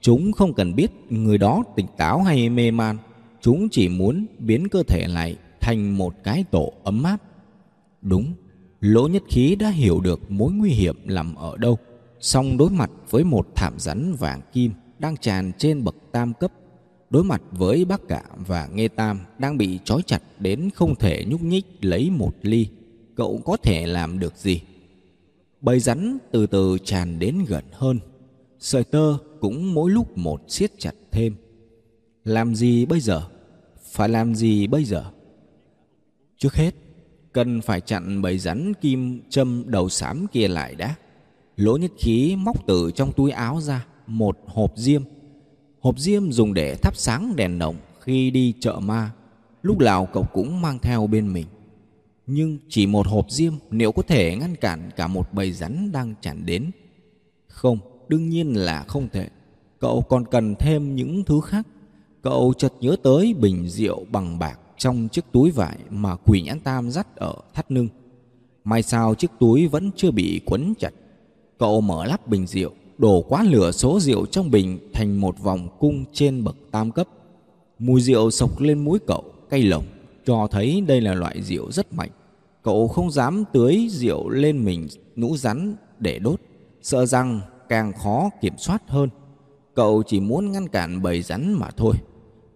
[0.00, 2.98] Chúng không cần biết người đó tỉnh táo hay mê man,
[3.40, 7.16] chúng chỉ muốn biến cơ thể này thành một cái tổ ấm áp.
[8.02, 8.34] Đúng,
[8.80, 11.78] Lỗ Nhất Khí đã hiểu được mối nguy hiểm nằm ở đâu,
[12.20, 16.52] song đối mặt với một thảm rắn vàng kim đang tràn trên bậc tam cấp,
[17.10, 21.24] đối mặt với bác cả và nghe tam đang bị trói chặt đến không thể
[21.28, 22.68] nhúc nhích lấy một ly,
[23.16, 24.60] cậu có thể làm được gì?
[25.60, 27.98] Bầy rắn từ từ tràn đến gần hơn,
[28.58, 31.34] sợi tơ cũng mỗi lúc một siết chặt thêm.
[32.24, 33.22] Làm gì bây giờ?
[33.82, 35.04] Phải làm gì bây giờ?
[36.38, 36.74] Trước hết,
[37.32, 40.94] cần phải chặn bầy rắn kim châm đầu xám kia lại đã.
[41.56, 45.02] Lỗ nhất khí móc từ trong túi áo ra một hộp diêm.
[45.86, 49.10] Hộp diêm dùng để thắp sáng đèn đồng khi đi chợ ma.
[49.62, 51.46] Lúc nào cậu cũng mang theo bên mình.
[52.26, 56.14] Nhưng chỉ một hộp diêm liệu có thể ngăn cản cả một bầy rắn đang
[56.20, 56.70] tràn đến?
[57.48, 59.28] Không, đương nhiên là không thể.
[59.78, 61.66] Cậu còn cần thêm những thứ khác.
[62.22, 66.60] Cậu chợt nhớ tới bình rượu bằng bạc trong chiếc túi vải mà quỷ nhãn
[66.60, 67.88] tam dắt ở thắt lưng.
[68.64, 70.94] May sao chiếc túi vẫn chưa bị quấn chặt.
[71.58, 75.68] Cậu mở lắp bình rượu, đổ quá lửa số rượu trong bình thành một vòng
[75.78, 77.08] cung trên bậc tam cấp.
[77.78, 79.84] Mùi rượu sộc lên mũi cậu, cay lồng,
[80.24, 82.10] cho thấy đây là loại rượu rất mạnh.
[82.62, 86.40] Cậu không dám tưới rượu lên mình nũ rắn để đốt,
[86.82, 89.08] sợ rằng càng khó kiểm soát hơn.
[89.74, 91.94] Cậu chỉ muốn ngăn cản bầy rắn mà thôi.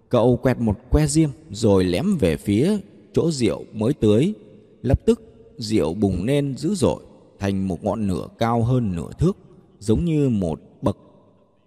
[0.08, 2.76] Cậu quẹt một que diêm rồi lém về phía
[3.12, 4.34] chỗ rượu mới tưới.
[4.82, 5.22] Lập tức
[5.58, 7.02] rượu bùng lên dữ dội
[7.38, 9.36] thành một ngọn lửa cao hơn nửa thước,
[9.80, 10.96] giống như một bậc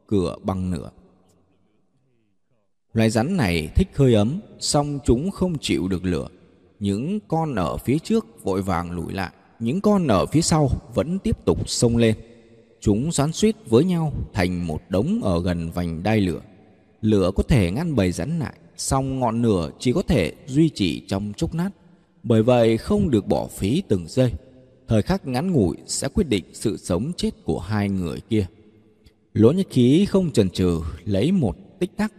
[0.08, 0.90] cửa bằng nửa.
[2.94, 6.28] Loài rắn này thích hơi ấm, song chúng không chịu được lửa.
[6.80, 11.20] Những con ở phía trước vội vàng lùi lại, những con ở phía sau vẫn
[11.20, 12.16] tiếp tục xông lên.
[12.82, 16.42] Chúng xoắn suýt với nhau thành một đống ở gần vành đai lửa.
[17.02, 21.06] Lửa có thể ngăn bầy rắn lại, song ngọn lửa chỉ có thể duy trì
[21.08, 21.70] trong chốc nát.
[22.24, 24.34] Bởi vậy không được bỏ phí từng giây.
[24.88, 28.46] Thời khắc ngắn ngủi sẽ quyết định sự sống chết của hai người kia.
[29.34, 32.14] Lỗ nhất khí không chần chừ lấy một tích tắc.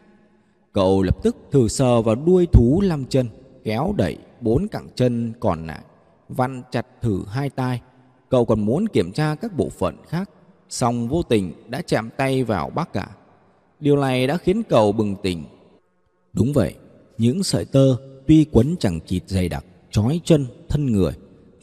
[0.73, 3.29] Cậu lập tức thử sờ vào đuôi thú lăm chân,
[3.65, 5.85] kéo đẩy bốn cẳng chân còn lại,
[6.29, 7.81] vặn chặt thử hai tai.
[8.29, 10.31] Cậu còn muốn kiểm tra các bộ phận khác,
[10.69, 13.09] song vô tình đã chạm tay vào bác cả.
[13.81, 15.45] Điều này đã khiến cậu bừng tỉnh.
[16.33, 16.75] Đúng vậy,
[17.19, 17.97] những sợi tơ
[18.27, 21.13] tuy quấn chẳng chịt dày đặc, trói chân, thân người,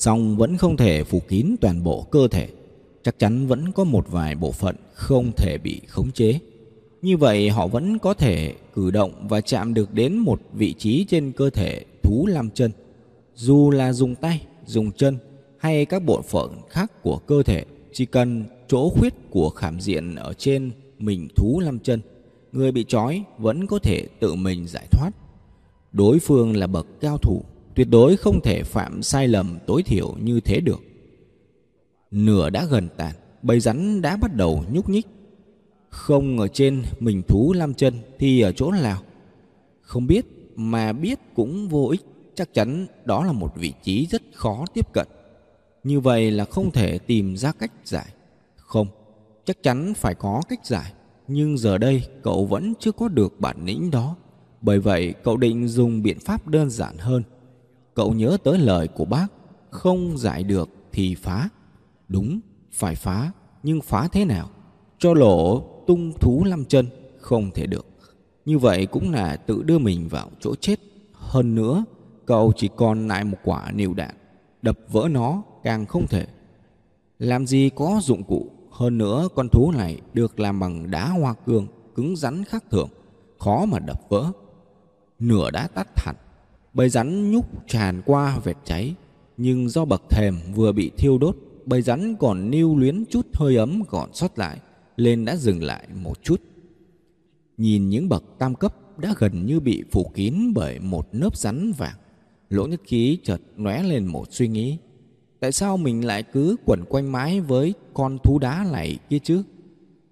[0.01, 2.49] song vẫn không thể phủ kín toàn bộ cơ thể.
[3.03, 6.39] Chắc chắn vẫn có một vài bộ phận không thể bị khống chế.
[7.01, 11.05] Như vậy họ vẫn có thể cử động và chạm được đến một vị trí
[11.09, 12.71] trên cơ thể thú lam chân.
[13.35, 15.17] Dù là dùng tay, dùng chân
[15.57, 20.15] hay các bộ phận khác của cơ thể, chỉ cần chỗ khuyết của khảm diện
[20.15, 22.01] ở trên mình thú lam chân,
[22.51, 25.11] người bị trói vẫn có thể tự mình giải thoát.
[25.91, 27.43] Đối phương là bậc cao thủ,
[27.75, 30.81] tuyệt đối không thể phạm sai lầm tối thiểu như thế được.
[32.11, 35.07] Nửa đã gần tàn, bầy rắn đã bắt đầu nhúc nhích
[35.91, 39.01] không ở trên mình thú lam chân thì ở chỗ nào?
[39.81, 42.01] Không biết mà biết cũng vô ích,
[42.35, 45.07] chắc chắn đó là một vị trí rất khó tiếp cận.
[45.83, 48.07] Như vậy là không thể tìm ra cách giải.
[48.55, 48.87] Không,
[49.45, 50.93] chắc chắn phải có cách giải,
[51.27, 54.15] nhưng giờ đây cậu vẫn chưa có được bản lĩnh đó.
[54.61, 57.23] Bởi vậy cậu định dùng biện pháp đơn giản hơn.
[58.01, 59.27] Cậu nhớ tới lời của bác,
[59.69, 61.49] không giải được thì phá.
[62.07, 62.39] Đúng,
[62.71, 63.31] phải phá,
[63.63, 64.49] nhưng phá thế nào?
[64.99, 66.87] Cho lỗ tung thú lăm chân
[67.19, 67.85] không thể được.
[68.45, 70.79] Như vậy cũng là tự đưa mình vào chỗ chết.
[71.13, 71.85] Hơn nữa,
[72.25, 74.15] cậu chỉ còn lại một quả nịu đạn,
[74.61, 76.27] đập vỡ nó càng không thể.
[77.19, 81.33] Làm gì có dụng cụ, hơn nữa con thú này được làm bằng đá hoa
[81.45, 82.89] cương, cứng rắn khác thường,
[83.39, 84.31] khó mà đập vỡ.
[85.19, 86.15] Nửa đã tắt hẳn,
[86.73, 88.95] bầy rắn nhúc tràn qua vệt cháy,
[89.37, 93.55] nhưng do bậc thềm vừa bị thiêu đốt, bầy rắn còn lưu luyến chút hơi
[93.55, 94.57] ấm còn sót lại
[94.95, 96.41] lên đã dừng lại một chút.
[97.57, 101.71] Nhìn những bậc tam cấp đã gần như bị phủ kín bởi một lớp rắn
[101.71, 101.95] vàng.
[102.49, 104.77] Lỗ nhất khí chợt lóe lên một suy nghĩ.
[105.39, 109.43] Tại sao mình lại cứ quẩn quanh mái với con thú đá này kia chứ?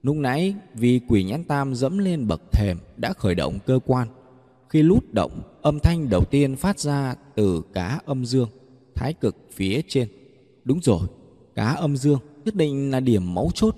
[0.04, 4.08] Lúc nãy vì quỷ nhãn tam dẫm lên bậc thềm đã khởi động cơ quan.
[4.70, 8.50] Khi lút động, âm thanh đầu tiên phát ra từ cá âm dương,
[8.96, 10.08] thái cực phía trên.
[10.64, 11.08] Đúng rồi,
[11.56, 13.76] cá âm dương nhất định là điểm mấu chốt.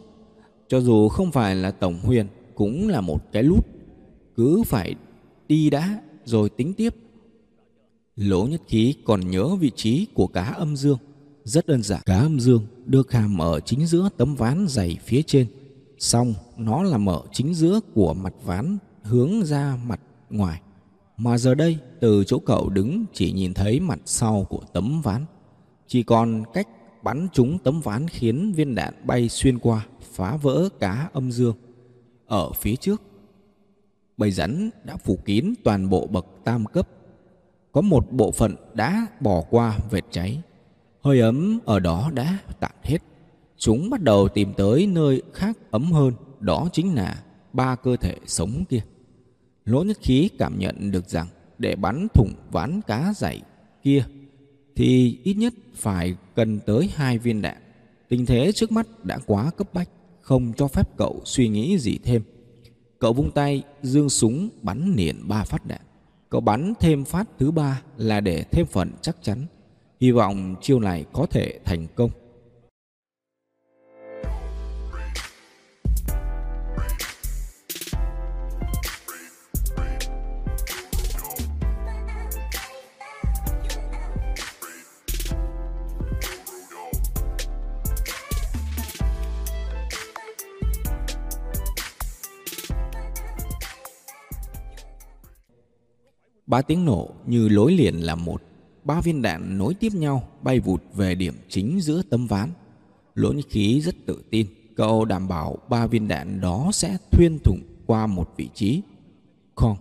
[0.68, 3.66] Cho dù không phải là tổng huyền cũng là một cái lút.
[4.36, 4.96] Cứ phải
[5.48, 6.96] đi đã rồi tính tiếp.
[8.16, 10.98] Lỗ nhất khí còn nhớ vị trí của cá âm dương.
[11.44, 12.02] Rất đơn giản.
[12.06, 15.48] Cá âm dương được hàm ở chính giữa tấm ván dày phía trên.
[15.98, 20.62] Xong nó là mở chính giữa của mặt ván hướng ra mặt ngoài
[21.24, 25.26] mà giờ đây, từ chỗ cậu đứng chỉ nhìn thấy mặt sau của tấm ván.
[25.88, 26.68] Chỉ còn cách
[27.04, 31.56] bắn trúng tấm ván khiến viên đạn bay xuyên qua, phá vỡ cá âm dương.
[32.26, 33.02] Ở phía trước,
[34.18, 36.88] bầy rắn đã phủ kín toàn bộ bậc tam cấp.
[37.72, 40.42] Có một bộ phận đã bỏ qua vệt cháy.
[41.02, 42.98] Hơi ấm ở đó đã tản hết.
[43.58, 48.16] Chúng bắt đầu tìm tới nơi khác ấm hơn, đó chính là ba cơ thể
[48.26, 48.82] sống kia
[49.66, 53.42] lỗ nhất khí cảm nhận được rằng để bắn thủng ván cá dày
[53.84, 54.04] kia
[54.76, 57.58] thì ít nhất phải cần tới hai viên đạn
[58.10, 59.90] tình thế trước mắt đã quá cấp bách
[60.22, 62.22] không cho phép cậu suy nghĩ gì thêm.
[63.00, 65.82] Cậu vung tay, dương súng bắn liền ba phát đạn.
[66.30, 69.46] Cậu bắn thêm phát thứ ba là để thêm phần chắc chắn.
[70.02, 72.12] Hy vọng chiêu này có thể thành công.
[96.52, 98.42] Ba tiếng nổ như lối liền là một.
[98.84, 102.50] Ba viên đạn nối tiếp nhau bay vụt về điểm chính giữa tấm ván.
[103.16, 104.48] Lỗ Nhất Khí rất tự tin.
[104.76, 108.82] Cậu đảm bảo ba viên đạn đó sẽ thuyên thủng qua một vị trí.
[109.56, 109.78] Không.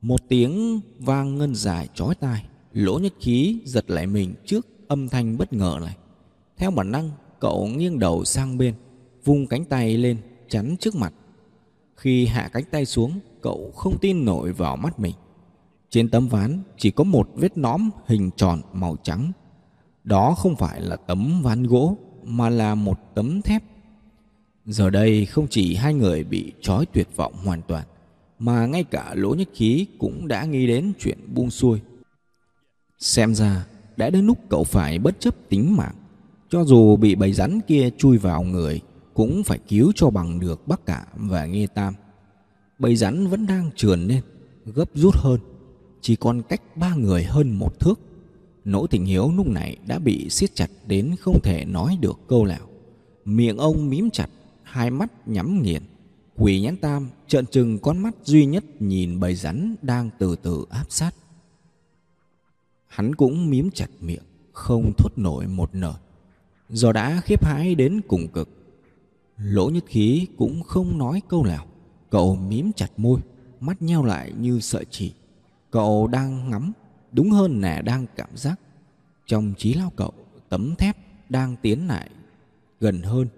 [0.00, 2.44] Một tiếng vang ngân dài chói tai.
[2.72, 5.96] Lỗ Nhất Khí giật lại mình trước âm thanh bất ngờ này.
[6.56, 8.74] Theo bản năng, cậu nghiêng đầu sang bên,
[9.24, 10.16] vung cánh tay lên
[10.48, 11.12] chắn trước mặt.
[11.96, 15.14] Khi hạ cánh tay xuống, cậu không tin nổi vào mắt mình.
[15.90, 19.32] Trên tấm ván chỉ có một vết nõm hình tròn màu trắng.
[20.04, 23.62] Đó không phải là tấm ván gỗ, mà là một tấm thép.
[24.66, 27.84] Giờ đây không chỉ hai người bị trói tuyệt vọng hoàn toàn,
[28.38, 31.80] mà ngay cả lỗ nhất khí cũng đã nghĩ đến chuyện buông xuôi.
[32.98, 35.94] Xem ra đã đến lúc cậu phải bất chấp tính mạng.
[36.50, 38.80] Cho dù bị bầy rắn kia chui vào người,
[39.14, 41.94] cũng phải cứu cho bằng được Bắc Cả và Nghê Tam.
[42.78, 44.22] Bầy rắn vẫn đang trườn lên,
[44.64, 45.40] gấp rút hơn
[46.00, 48.00] chỉ còn cách ba người hơn một thước.
[48.64, 52.46] Nỗ tình hiếu lúc này đã bị siết chặt đến không thể nói được câu
[52.46, 52.68] nào.
[53.24, 54.28] Miệng ông mím chặt,
[54.62, 55.82] hai mắt nhắm nghiền.
[56.36, 60.66] Quỷ nhãn tam trợn trừng con mắt duy nhất nhìn bầy rắn đang từ từ
[60.70, 61.14] áp sát.
[62.86, 65.94] Hắn cũng mím chặt miệng, không thốt nổi một nở.
[66.68, 68.48] Do đã khiếp hãi đến cùng cực.
[69.36, 71.66] Lỗ nhất khí cũng không nói câu nào.
[72.10, 73.20] Cậu mím chặt môi,
[73.60, 75.12] mắt nheo lại như sợi chỉ
[75.70, 76.72] cậu đang ngắm.
[77.12, 78.60] Đúng hơn là đang cảm giác.
[79.26, 80.12] Trong trí lao cậu,
[80.48, 80.96] tấm thép
[81.28, 82.10] đang tiến lại
[82.80, 83.28] gần hơn.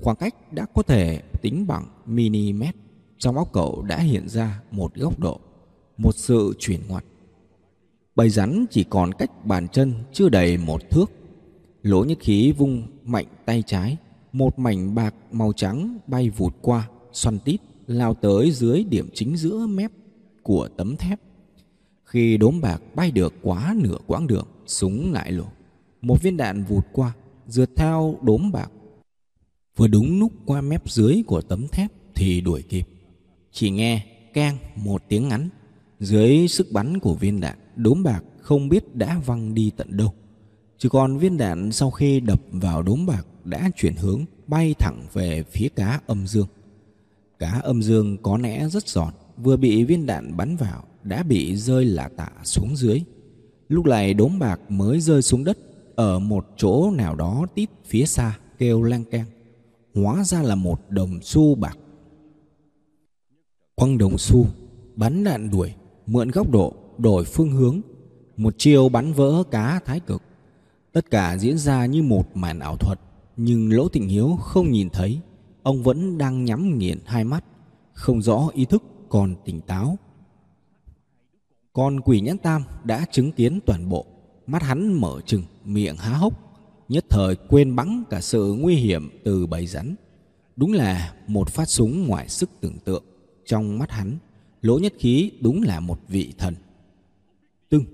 [0.00, 2.64] Khoảng cách đã có thể tính bằng mm
[3.18, 5.40] trong óc cậu đã hiện ra một góc độ,
[5.98, 7.04] một sự chuyển ngoặt.
[8.16, 11.10] Bầy rắn chỉ còn cách bàn chân chưa đầy một thước.
[11.82, 13.96] Lỗ nhất khí vung mạnh tay trái,
[14.32, 19.36] một mảnh bạc màu trắng bay vụt qua, xoăn tít, lao tới dưới điểm chính
[19.36, 19.90] giữa mép
[20.42, 21.20] của tấm thép
[22.04, 25.46] khi đốm bạc bay được quá nửa quãng đường, súng lại lộ.
[26.00, 27.12] Một viên đạn vụt qua
[27.46, 28.70] rượt theo đốm bạc.
[29.76, 32.88] Vừa đúng lúc qua mép dưới của tấm thép thì đuổi kịp.
[33.52, 35.48] Chỉ nghe keng một tiếng ngắn.
[36.00, 40.14] Dưới sức bắn của viên đạn, đốm bạc không biết đã văng đi tận đâu.
[40.78, 45.06] Chỉ còn viên đạn sau khi đập vào đốm bạc đã chuyển hướng, bay thẳng
[45.12, 46.46] về phía cá âm dương.
[47.38, 51.56] Cá âm dương có lẽ rất giòn vừa bị viên đạn bắn vào, đã bị
[51.56, 53.02] rơi lả tả xuống dưới.
[53.68, 55.58] Lúc này đốm bạc mới rơi xuống đất,
[55.94, 59.26] ở một chỗ nào đó tít phía xa, kêu lang keng,
[59.94, 61.78] hóa ra là một đồng xu bạc.
[63.74, 64.46] Quăng đồng xu,
[64.96, 65.74] bắn đạn đuổi,
[66.06, 67.80] mượn góc độ, đổi phương hướng,
[68.36, 70.22] một chiều bắn vỡ cá thái cực.
[70.92, 73.00] Tất cả diễn ra như một màn ảo thuật,
[73.36, 75.20] nhưng lỗ tịnh hiếu không nhìn thấy,
[75.62, 77.44] ông vẫn đang nhắm nghiền hai mắt,
[77.92, 78.82] không rõ ý thức
[79.14, 79.98] còn tỉnh táo.
[81.72, 84.06] Còn quỷ nhãn tam đã chứng kiến toàn bộ.
[84.46, 86.32] Mắt hắn mở trừng, miệng há hốc.
[86.88, 89.94] Nhất thời quên bẵng cả sự nguy hiểm từ bầy rắn.
[90.56, 93.04] Đúng là một phát súng ngoài sức tưởng tượng
[93.46, 94.18] trong mắt hắn.
[94.62, 96.54] Lỗ nhất khí đúng là một vị thần.
[97.68, 97.84] Tưng.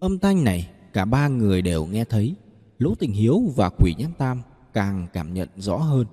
[0.00, 2.34] Âm thanh này cả ba người đều nghe thấy.
[2.78, 6.06] Lỗ tình hiếu và quỷ nhãn tam càng cảm nhận rõ hơn.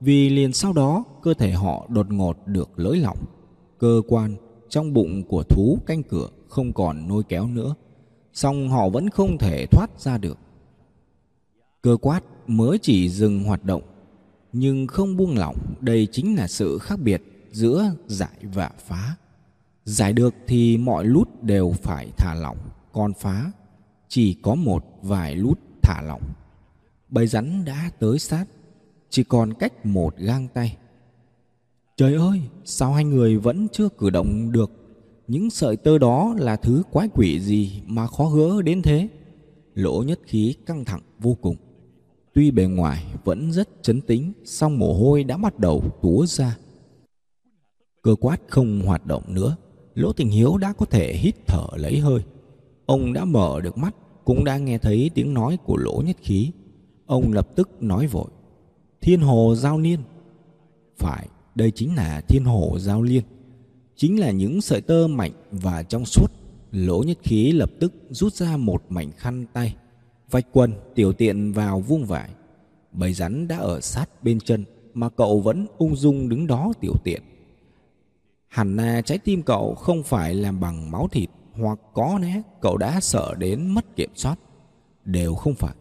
[0.00, 3.18] Vì liền sau đó cơ thể họ đột ngột được lới lỏng
[3.84, 4.36] cơ quan
[4.68, 7.74] trong bụng của thú canh cửa không còn nôi kéo nữa.
[8.32, 10.38] Song họ vẫn không thể thoát ra được.
[11.82, 13.82] Cơ quát mới chỉ dừng hoạt động,
[14.52, 15.56] nhưng không buông lỏng.
[15.80, 19.16] Đây chính là sự khác biệt giữa giải và phá.
[19.84, 22.58] Giải được thì mọi lút đều phải thả lỏng
[22.92, 23.52] còn phá.
[24.08, 26.22] Chỉ có một vài lút thả lỏng.
[27.08, 28.44] Bầy rắn đã tới sát,
[29.10, 30.76] chỉ còn cách một gang tay
[31.96, 34.70] trời ơi, sao hai người vẫn chưa cử động được?
[35.28, 39.08] Những sợi tơ đó là thứ quái quỷ gì mà khó gỡ đến thế?
[39.74, 41.56] Lỗ nhất khí căng thẳng vô cùng.
[42.34, 46.58] Tuy bề ngoài vẫn rất chấn tĩnh, song mồ hôi đã bắt đầu túa ra.
[48.02, 49.56] Cơ quát không hoạt động nữa.
[49.94, 52.20] Lỗ tình hiếu đã có thể hít thở lấy hơi.
[52.86, 56.50] Ông đã mở được mắt, cũng đã nghe thấy tiếng nói của lỗ nhất khí.
[57.06, 58.28] Ông lập tức nói vội.
[59.00, 60.00] Thiên hồ giao niên.
[60.96, 63.22] phải đây chính là thiên hồ giao liên.
[63.96, 66.32] Chính là những sợi tơ mạnh và trong suốt,
[66.72, 69.76] lỗ nhất khí lập tức rút ra một mảnh khăn tay,
[70.30, 72.30] vạch quần tiểu tiện vào vuông vải.
[72.92, 74.64] Bầy rắn đã ở sát bên chân
[74.94, 77.22] mà cậu vẫn ung dung đứng đó tiểu tiện.
[78.48, 82.76] Hẳn là trái tim cậu không phải làm bằng máu thịt hoặc có lẽ cậu
[82.76, 84.38] đã sợ đến mất kiểm soát.
[85.04, 85.74] Đều không phải.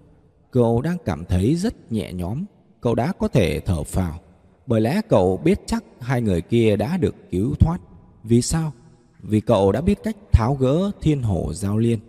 [0.51, 2.45] Cậu đang cảm thấy rất nhẹ nhõm,
[2.81, 4.19] cậu đã có thể thở phào
[4.65, 7.77] bởi lẽ cậu biết chắc hai người kia đã được cứu thoát.
[8.23, 8.73] Vì sao?
[9.19, 11.99] Vì cậu đã biết cách tháo gỡ thiên hổ giao liên.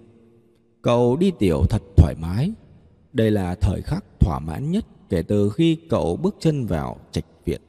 [0.83, 2.53] Cậu đi tiểu thật thoải mái.
[3.13, 7.25] Đây là thời khắc thỏa mãn nhất kể từ khi cậu bước chân vào trạch
[7.45, 7.61] viện.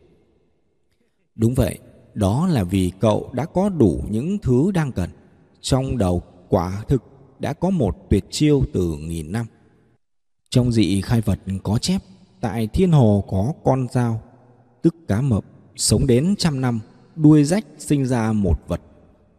[1.35, 1.79] Đúng vậy,
[2.13, 5.09] đó là vì cậu đã có đủ những thứ đang cần.
[5.61, 7.03] Trong đầu, quả thực
[7.39, 9.45] đã có một tuyệt chiêu từ nghìn năm.
[10.49, 12.01] Trong dị khai vật có chép,
[12.41, 14.21] tại thiên hồ có con dao
[14.85, 16.79] tức cá mập, sống đến trăm năm,
[17.15, 18.81] đuôi rách sinh ra một vật,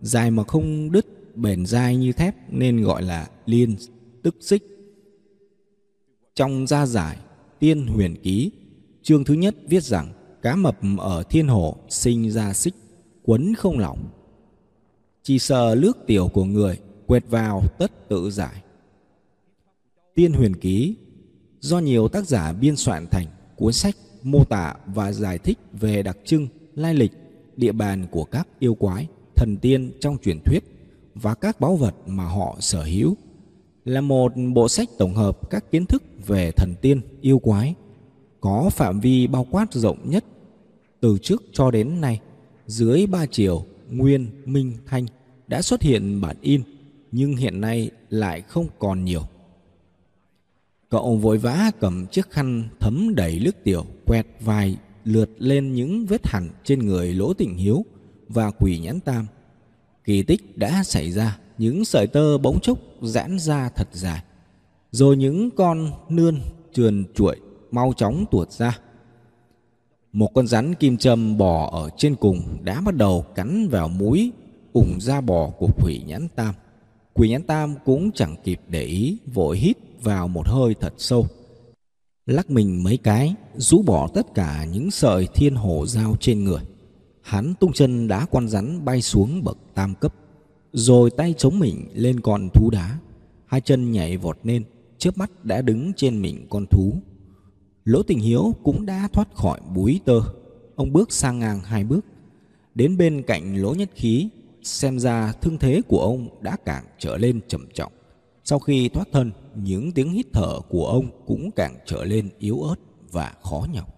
[0.00, 3.76] dài mà không đứt, bền dai như thép, nên gọi là liên,
[4.22, 4.62] tức xích.
[6.34, 7.16] Trong gia giải
[7.58, 8.50] tiên huyền ký,
[9.02, 12.74] chương thứ nhất viết rằng cá mập ở thiên hồ sinh ra xích,
[13.22, 14.08] quấn không lỏng.
[15.22, 18.62] Chỉ sợ nước tiểu của người, quẹt vào tất tự giải.
[20.14, 20.96] Tiên huyền ký,
[21.60, 23.26] do nhiều tác giả biên soạn thành
[23.56, 23.96] cuốn sách
[24.26, 27.12] mô tả và giải thích về đặc trưng, lai lịch,
[27.56, 29.06] địa bàn của các yêu quái,
[29.36, 30.60] thần tiên trong truyền thuyết
[31.14, 33.16] và các báu vật mà họ sở hữu,
[33.84, 37.74] là một bộ sách tổng hợp các kiến thức về thần tiên, yêu quái,
[38.40, 40.24] có phạm vi bao quát rộng nhất
[41.00, 42.20] từ trước cho đến nay.
[42.66, 45.06] Dưới ba triều nguyên, minh, thanh
[45.46, 46.62] đã xuất hiện bản in,
[47.12, 49.22] nhưng hiện nay lại không còn nhiều
[50.96, 56.06] cậu vội vã cầm chiếc khăn thấm đầy nước tiểu, quẹt vài lượt lên những
[56.06, 57.84] vết hằn trên người lỗ tình hiếu
[58.28, 59.26] và quỷ nhãn tam.
[60.04, 64.22] Kỳ tích đã xảy ra, những sợi tơ bỗng chốc giãn ra thật dài.
[64.90, 66.40] Rồi những con nươn
[66.72, 67.36] trườn chuỗi
[67.70, 68.78] mau chóng tuột ra.
[70.12, 74.32] Một con rắn kim châm bò ở trên cùng đã bắt đầu cắn vào mũi
[74.72, 76.54] ủng da bò của quỷ nhãn tam.
[77.14, 81.26] Quỷ nhãn tam cũng chẳng kịp để ý, vội hít vào một hơi thật sâu.
[82.26, 86.62] Lắc mình mấy cái, rũ bỏ tất cả những sợi thiên hổ dao trên người.
[87.22, 90.14] Hắn tung chân đá con rắn bay xuống bậc tam cấp,
[90.72, 92.98] rồi tay chống mình lên con thú đá.
[93.46, 94.64] Hai chân nhảy vọt lên,
[94.98, 96.92] chớp mắt đã đứng trên mình con thú.
[97.84, 100.20] Lỗ tình hiếu cũng đã thoát khỏi búi tơ.
[100.76, 102.04] Ông bước sang ngang hai bước.
[102.74, 104.28] Đến bên cạnh lỗ nhất khí,
[104.62, 107.92] xem ra thương thế của ông đã càng trở lên trầm trọng.
[108.44, 112.62] Sau khi thoát thân những tiếng hít thở của ông cũng càng trở lên yếu
[112.62, 112.76] ớt
[113.12, 113.94] và khó nhọc.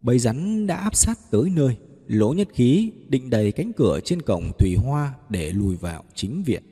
[0.00, 1.76] Bầy rắn đã áp sát tới nơi,
[2.06, 6.42] lỗ nhất khí định đầy cánh cửa trên cổng thủy hoa để lùi vào chính
[6.42, 6.62] viện.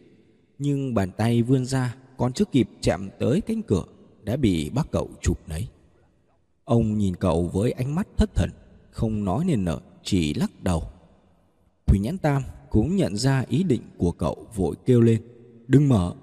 [0.59, 3.85] Nhưng bàn tay vươn ra, còn chưa kịp chạm tới cánh cửa,
[4.23, 5.69] đã bị bác cậu chụp lấy
[6.67, 8.51] ông nhìn cậu với ánh mắt thất thần,
[8.91, 10.83] không nói nên lời chỉ lắc đầu.
[11.87, 15.23] Thủy nhãn tam cũng nhận ra ý định của cậu vội kêu lên,
[15.67, 16.14] đừng mở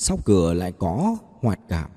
[0.00, 1.90] sau cửa lại có hoạt cảm.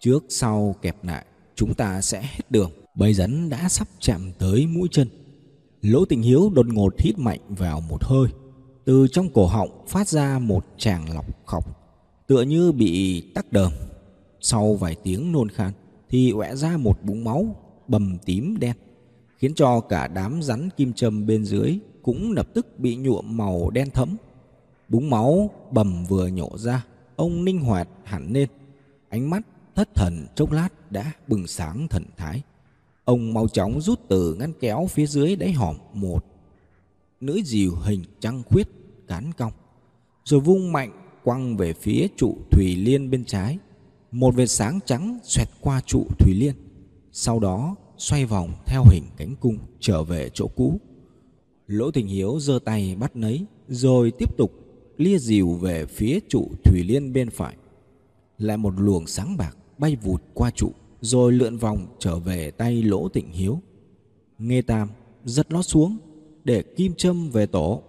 [0.00, 1.24] Trước sau kẹp lại,
[1.54, 2.70] chúng ta sẽ hết đường.
[2.94, 5.08] Bầy rắn đã sắp chạm tới mũi chân.
[5.82, 8.28] Lỗ tình hiếu đột ngột hít mạnh vào một hơi.
[8.84, 11.64] Từ trong cổ họng phát ra một tràng lọc khọc,
[12.26, 13.72] tựa như bị tắc đờm.
[14.40, 15.72] Sau vài tiếng nôn khan,
[16.08, 17.56] thì ọe ra một búng máu
[17.88, 18.76] bầm tím đen,
[19.38, 23.70] khiến cho cả đám rắn kim châm bên dưới cũng lập tức bị nhuộm màu
[23.70, 24.16] đen thẫm
[24.88, 26.84] búng máu bầm vừa nhổ ra,
[27.16, 28.48] ông ninh hoạt hẳn lên.
[29.08, 32.42] Ánh mắt thất thần chốc lát đã bừng sáng thần thái.
[33.04, 36.24] Ông mau chóng rút từ ngăn kéo phía dưới đáy hòm một.
[37.20, 38.68] Nữ dìu hình trăng khuyết,
[39.08, 39.52] cán cong.
[40.24, 40.92] Rồi vung mạnh
[41.24, 43.58] quăng về phía trụ thủy liên bên trái.
[44.12, 46.54] Một vệt sáng trắng xoẹt qua trụ thủy liên.
[47.12, 50.80] Sau đó xoay vòng theo hình cánh cung trở về chỗ cũ.
[51.66, 54.52] Lỗ tình hiếu giơ tay bắt lấy rồi tiếp tục
[54.96, 57.56] lia dìu về phía trụ thủy liên bên phải.
[58.38, 62.82] Lại một luồng sáng bạc bay vụt qua trụ, rồi lượn vòng trở về tay
[62.82, 63.60] lỗ tịnh hiếu.
[64.38, 64.88] Nghe tam
[65.24, 65.98] giật nó xuống
[66.44, 67.82] để kim châm về tổ.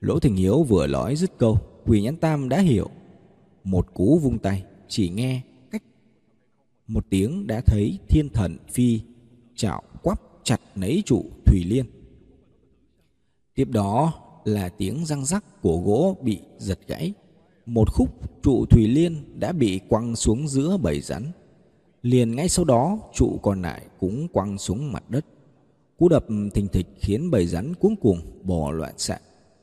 [0.00, 2.90] Lỗ tịnh hiếu vừa nói dứt câu, quỷ nhãn tam đã hiểu.
[3.64, 5.82] Một cú vung tay, chỉ nghe cách.
[6.86, 9.00] Một tiếng đã thấy thiên thần phi
[9.54, 11.86] chảo quắp chặt lấy trụ thủy liên.
[13.54, 17.12] Tiếp đó là tiếng răng rắc của gỗ bị giật gãy.
[17.66, 21.32] Một khúc trụ thủy liên đã bị quăng xuống giữa bầy rắn.
[22.02, 25.26] Liền ngay sau đó, trụ còn lại cũng quăng xuống mặt đất.
[25.98, 29.18] Cú đập thình thịch khiến bầy rắn cuống cuồng, bò loạn xạ.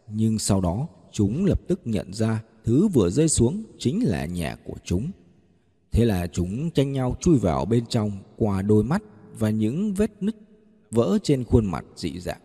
[0.08, 4.58] Nhưng sau đó, chúng lập tức nhận ra thứ vừa rơi xuống chính là nhà
[4.66, 5.12] của chúng.
[5.92, 9.04] Thế là chúng tranh nhau chui vào bên trong, qua đôi mắt
[9.40, 10.36] và những vết nứt
[10.92, 12.42] vỡ trên khuôn mặt dị dạng.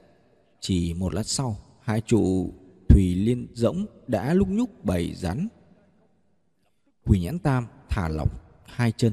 [0.61, 1.57] Chỉ một lát sau
[1.87, 2.53] hai trụ
[2.89, 5.49] thủy liên rỗng đã lúc nhúc bầy rắn.
[7.05, 8.29] Quỷ nhãn tam thả lỏng
[8.65, 9.13] hai chân,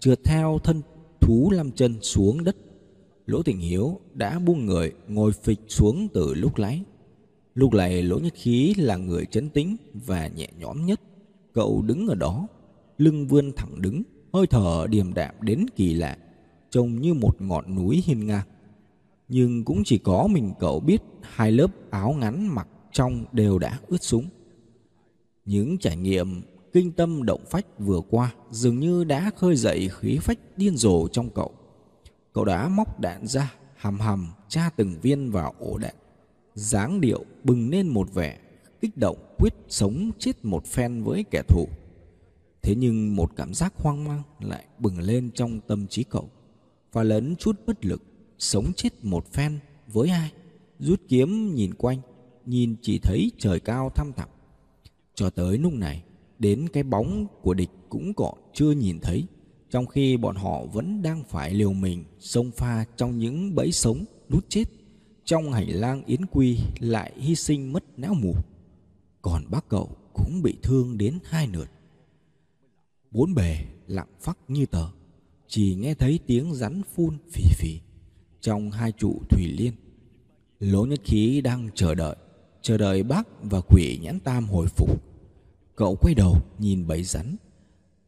[0.00, 0.82] trượt theo thân
[1.20, 2.56] thú lăm chân xuống đất.
[3.26, 6.82] Lỗ tình hiếu đã buông người ngồi phịch xuống từ lúc lái.
[7.54, 11.00] Lúc này lỗ nhất khí là người chấn tĩnh và nhẹ nhõm nhất.
[11.52, 12.46] Cậu đứng ở đó,
[12.98, 14.02] lưng vươn thẳng đứng,
[14.32, 16.18] hơi thở điềm đạm đến kỳ lạ,
[16.70, 18.46] trông như một ngọn núi hiên ngang
[19.28, 23.78] nhưng cũng chỉ có mình cậu biết hai lớp áo ngắn mặc trong đều đã
[23.86, 24.28] ướt súng.
[25.44, 30.18] Những trải nghiệm, kinh tâm động phách vừa qua dường như đã khơi dậy khí
[30.18, 31.52] phách điên rồ trong cậu.
[32.32, 35.94] Cậu đã móc đạn ra hầm hầm tra từng viên vào ổ đạn.
[36.54, 38.38] Dáng điệu bừng lên một vẻ
[38.80, 41.68] kích động quyết sống chết một phen với kẻ thù.
[42.62, 46.30] Thế nhưng một cảm giác hoang mang lại bừng lên trong tâm trí cậu,
[46.92, 48.02] và lấn chút bất lực
[48.44, 50.32] sống chết một phen với ai
[50.78, 51.98] rút kiếm nhìn quanh
[52.46, 54.28] nhìn chỉ thấy trời cao thăm thẳm
[55.14, 56.02] cho tới lúc này
[56.38, 59.24] đến cái bóng của địch cũng còn chưa nhìn thấy
[59.70, 64.04] trong khi bọn họ vẫn đang phải liều mình xông pha trong những bẫy sống
[64.28, 64.64] đút chết
[65.24, 68.34] trong hành lang yến quy lại hy sinh mất não mù.
[69.22, 71.70] Còn bác cậu cũng bị thương đến hai lượt.
[73.10, 74.88] Bốn bề lặng phắc như tờ,
[75.48, 77.80] chỉ nghe thấy tiếng rắn phun phì phì
[78.44, 79.72] trong hai trụ thủy liên.
[80.60, 82.16] Lỗ nhất khí đang chờ đợi,
[82.62, 85.02] chờ đợi bác và quỷ nhãn tam hồi phục.
[85.76, 87.36] Cậu quay đầu nhìn bầy rắn,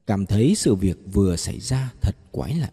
[0.06, 2.70] cảm thấy sự việc vừa xảy ra thật quái lạ.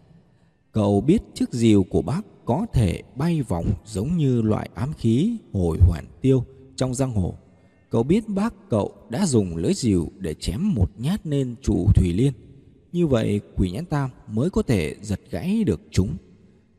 [0.72, 5.36] Cậu biết chiếc diều của bác có thể bay vòng giống như loại ám khí
[5.52, 6.44] hồi hoàn tiêu
[6.76, 7.38] trong giang hồ.
[7.90, 12.12] Cậu biết bác cậu đã dùng lưỡi diều để chém một nhát lên trụ thủy
[12.12, 12.32] liên.
[12.92, 16.16] Như vậy quỷ nhãn tam mới có thể giật gãy được chúng.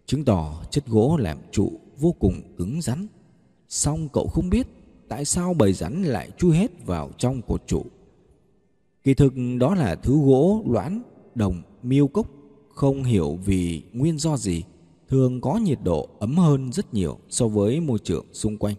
[0.06, 3.08] Chứng tỏ chất gỗ làm trụ vô cùng cứng rắn.
[3.70, 4.68] Xong cậu không biết
[5.08, 7.86] tại sao bầy rắn lại chui hết vào trong cột trụ.
[9.04, 11.02] Kỳ thực đó là thứ gỗ loãn,
[11.36, 12.28] đồng, miêu cốc,
[12.70, 14.64] không hiểu vì nguyên do gì,
[15.10, 18.76] thường có nhiệt độ ấm hơn rất nhiều so với môi trường xung quanh.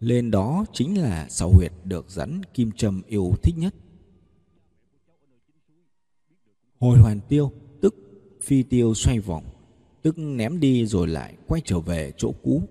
[0.00, 3.74] Lên đó chính là sào huyệt được rắn kim châm yêu thích nhất.
[6.80, 7.94] Hồi hoàn tiêu, tức
[8.42, 9.44] phi tiêu xoay vòng,
[10.04, 12.62] tức ném đi rồi lại quay trở về chỗ cũ.